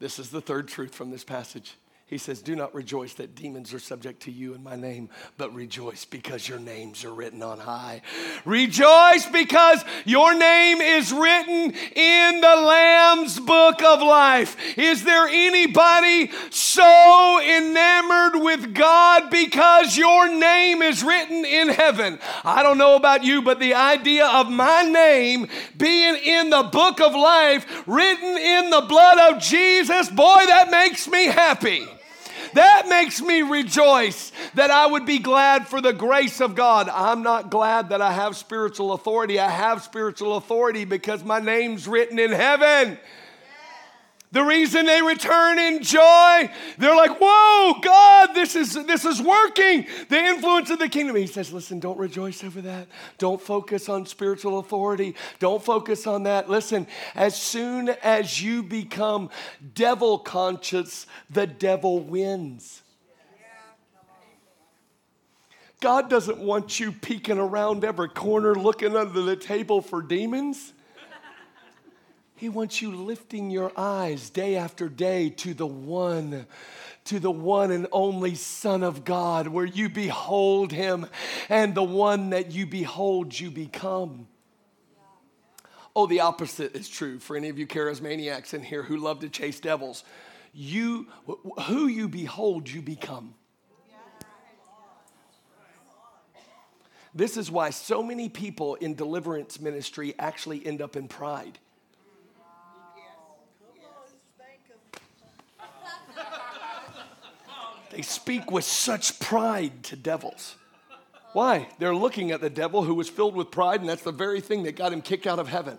This 0.00 0.18
is 0.18 0.30
the 0.30 0.40
third 0.40 0.66
truth 0.68 0.94
from 0.94 1.10
this 1.10 1.24
passage. 1.24 1.76
He 2.12 2.18
says, 2.18 2.42
Do 2.42 2.54
not 2.54 2.74
rejoice 2.74 3.14
that 3.14 3.34
demons 3.34 3.72
are 3.72 3.78
subject 3.78 4.24
to 4.24 4.30
you 4.30 4.52
in 4.52 4.62
my 4.62 4.76
name, 4.76 5.08
but 5.38 5.54
rejoice 5.54 6.04
because 6.04 6.46
your 6.46 6.58
names 6.58 7.06
are 7.06 7.14
written 7.14 7.42
on 7.42 7.58
high. 7.58 8.02
Rejoice 8.44 9.24
because 9.32 9.82
your 10.04 10.34
name 10.34 10.82
is 10.82 11.10
written 11.10 11.72
in 11.72 12.40
the 12.42 12.54
Lamb's 12.54 13.40
book 13.40 13.82
of 13.82 14.02
life. 14.02 14.58
Is 14.76 15.04
there 15.04 15.26
anybody 15.26 16.30
so 16.50 17.40
enamored 17.42 18.42
with 18.42 18.74
God 18.74 19.30
because 19.30 19.96
your 19.96 20.28
name 20.28 20.82
is 20.82 21.02
written 21.02 21.46
in 21.46 21.70
heaven? 21.70 22.18
I 22.44 22.62
don't 22.62 22.76
know 22.76 22.94
about 22.94 23.24
you, 23.24 23.40
but 23.40 23.58
the 23.58 23.72
idea 23.72 24.26
of 24.26 24.50
my 24.50 24.82
name 24.82 25.48
being 25.78 26.16
in 26.16 26.50
the 26.50 26.64
book 26.64 27.00
of 27.00 27.14
life, 27.14 27.84
written 27.86 28.36
in 28.36 28.68
the 28.68 28.82
blood 28.82 29.32
of 29.32 29.42
Jesus, 29.42 30.10
boy, 30.10 30.44
that 30.48 30.70
makes 30.70 31.08
me 31.08 31.24
happy. 31.24 31.88
That 32.54 32.86
makes 32.88 33.20
me 33.20 33.42
rejoice 33.42 34.32
that 34.54 34.70
I 34.70 34.86
would 34.86 35.06
be 35.06 35.18
glad 35.18 35.68
for 35.68 35.80
the 35.80 35.92
grace 35.92 36.40
of 36.40 36.54
God. 36.54 36.88
I'm 36.88 37.22
not 37.22 37.50
glad 37.50 37.90
that 37.90 38.02
I 38.02 38.12
have 38.12 38.36
spiritual 38.36 38.92
authority. 38.92 39.38
I 39.38 39.50
have 39.50 39.82
spiritual 39.82 40.36
authority 40.36 40.84
because 40.84 41.24
my 41.24 41.40
name's 41.40 41.88
written 41.88 42.18
in 42.18 42.32
heaven. 42.32 42.98
The 44.32 44.42
reason 44.42 44.86
they 44.86 45.02
return 45.02 45.58
in 45.58 45.82
joy, 45.82 46.50
they're 46.78 46.96
like, 46.96 47.18
whoa, 47.20 47.78
God, 47.80 48.34
this 48.34 48.56
is, 48.56 48.72
this 48.86 49.04
is 49.04 49.20
working. 49.20 49.86
The 50.08 50.18
influence 50.18 50.70
of 50.70 50.78
the 50.78 50.88
kingdom. 50.88 51.16
He 51.16 51.26
says, 51.26 51.52
listen, 51.52 51.80
don't 51.80 51.98
rejoice 51.98 52.42
over 52.42 52.62
that. 52.62 52.88
Don't 53.18 53.40
focus 53.40 53.90
on 53.90 54.06
spiritual 54.06 54.58
authority. 54.58 55.16
Don't 55.38 55.62
focus 55.62 56.06
on 56.06 56.22
that. 56.22 56.48
Listen, 56.48 56.86
as 57.14 57.40
soon 57.40 57.90
as 58.02 58.42
you 58.42 58.62
become 58.62 59.28
devil 59.74 60.18
conscious, 60.18 61.06
the 61.28 61.46
devil 61.46 62.00
wins. 62.00 62.80
God 65.80 66.08
doesn't 66.08 66.38
want 66.38 66.80
you 66.80 66.90
peeking 66.92 67.38
around 67.38 67.84
every 67.84 68.08
corner 68.08 68.54
looking 68.54 68.96
under 68.96 69.20
the 69.20 69.36
table 69.36 69.82
for 69.82 70.00
demons. 70.00 70.71
He 72.42 72.48
wants 72.48 72.82
you 72.82 72.90
lifting 72.90 73.50
your 73.50 73.70
eyes 73.76 74.28
day 74.28 74.56
after 74.56 74.88
day 74.88 75.30
to 75.30 75.54
the 75.54 75.64
one, 75.64 76.44
to 77.04 77.20
the 77.20 77.30
one 77.30 77.70
and 77.70 77.86
only 77.92 78.34
Son 78.34 78.82
of 78.82 79.04
God, 79.04 79.46
where 79.46 79.64
you 79.64 79.88
behold 79.88 80.72
him, 80.72 81.06
and 81.48 81.72
the 81.72 81.84
one 81.84 82.30
that 82.30 82.50
you 82.50 82.66
behold, 82.66 83.38
you 83.38 83.48
become. 83.52 84.26
Oh, 85.94 86.08
the 86.08 86.18
opposite 86.18 86.74
is 86.74 86.88
true 86.88 87.20
for 87.20 87.36
any 87.36 87.48
of 87.48 87.60
you 87.60 87.66
charismaniacs 87.68 88.54
in 88.54 88.64
here 88.64 88.82
who 88.82 88.96
love 88.96 89.20
to 89.20 89.28
chase 89.28 89.60
devils. 89.60 90.02
You, 90.52 91.06
who 91.66 91.86
you 91.86 92.08
behold, 92.08 92.68
you 92.68 92.82
become. 92.82 93.34
This 97.14 97.36
is 97.36 97.52
why 97.52 97.70
so 97.70 98.02
many 98.02 98.28
people 98.28 98.74
in 98.74 98.96
deliverance 98.96 99.60
ministry 99.60 100.16
actually 100.18 100.66
end 100.66 100.82
up 100.82 100.96
in 100.96 101.06
pride. 101.06 101.60
They 107.92 108.02
speak 108.02 108.50
with 108.50 108.64
such 108.64 109.20
pride 109.20 109.82
to 109.84 109.96
devils. 109.96 110.56
Why? 111.34 111.68
They're 111.78 111.94
looking 111.94 112.30
at 112.30 112.40
the 112.40 112.50
devil 112.50 112.82
who 112.82 112.94
was 112.94 113.08
filled 113.08 113.36
with 113.36 113.50
pride, 113.50 113.80
and 113.80 113.88
that's 113.88 114.02
the 114.02 114.12
very 114.12 114.40
thing 114.40 114.62
that 114.62 114.76
got 114.76 114.92
him 114.92 115.02
kicked 115.02 115.26
out 115.26 115.38
of 115.38 115.48
heaven. 115.48 115.78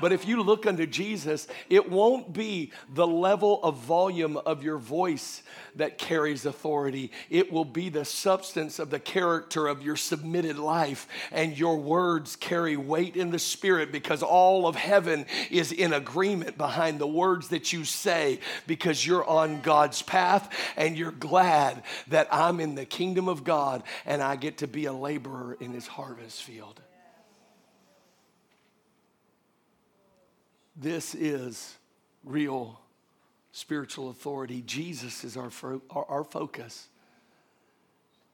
But 0.00 0.12
if 0.12 0.26
you 0.26 0.42
look 0.42 0.66
unto 0.66 0.86
Jesus, 0.86 1.46
it 1.68 1.90
won't 1.90 2.32
be 2.32 2.72
the 2.92 3.06
level 3.06 3.62
of 3.62 3.76
volume 3.76 4.36
of 4.36 4.62
your 4.62 4.78
voice 4.78 5.42
that 5.76 5.98
carries 5.98 6.46
authority. 6.46 7.10
It 7.28 7.52
will 7.52 7.64
be 7.64 7.88
the 7.88 8.04
substance 8.04 8.78
of 8.78 8.90
the 8.90 8.98
character 8.98 9.66
of 9.66 9.82
your 9.82 9.96
submitted 9.96 10.58
life. 10.58 11.06
And 11.30 11.56
your 11.56 11.78
words 11.78 12.36
carry 12.36 12.76
weight 12.76 13.16
in 13.16 13.30
the 13.30 13.38
spirit 13.38 13.92
because 13.92 14.22
all 14.22 14.66
of 14.66 14.76
heaven 14.76 15.26
is 15.50 15.72
in 15.72 15.92
agreement 15.92 16.56
behind 16.58 16.98
the 16.98 17.06
words 17.06 17.48
that 17.48 17.72
you 17.72 17.84
say 17.84 18.40
because 18.66 19.06
you're 19.06 19.28
on 19.28 19.60
God's 19.60 20.02
path 20.02 20.52
and 20.76 20.96
you're 20.96 21.12
glad 21.12 21.82
that 22.08 22.28
I'm 22.30 22.60
in 22.60 22.74
the 22.74 22.84
kingdom 22.84 23.28
of 23.28 23.44
God 23.44 23.82
and 24.06 24.22
I 24.22 24.36
get 24.36 24.58
to 24.58 24.66
be 24.66 24.86
a 24.86 24.92
laborer 24.92 25.56
in 25.60 25.72
his 25.72 25.86
harvest 25.86 26.42
field. 26.42 26.80
This 30.80 31.14
is 31.14 31.76
real 32.24 32.80
spiritual 33.52 34.08
authority. 34.08 34.62
Jesus 34.62 35.24
is 35.24 35.36
our, 35.36 35.50
fo- 35.50 35.82
our, 35.90 36.06
our 36.06 36.24
focus. 36.24 36.88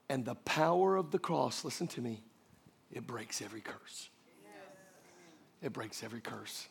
And 0.08 0.24
the 0.24 0.36
power 0.36 0.94
of 0.96 1.10
the 1.10 1.18
cross, 1.18 1.64
listen 1.64 1.88
to 1.88 2.00
me, 2.00 2.22
it 2.92 3.04
breaks 3.04 3.42
every 3.42 3.60
curse. 3.60 4.10
It 5.60 5.72
breaks 5.72 6.04
every 6.04 6.20
curse. 6.20 6.68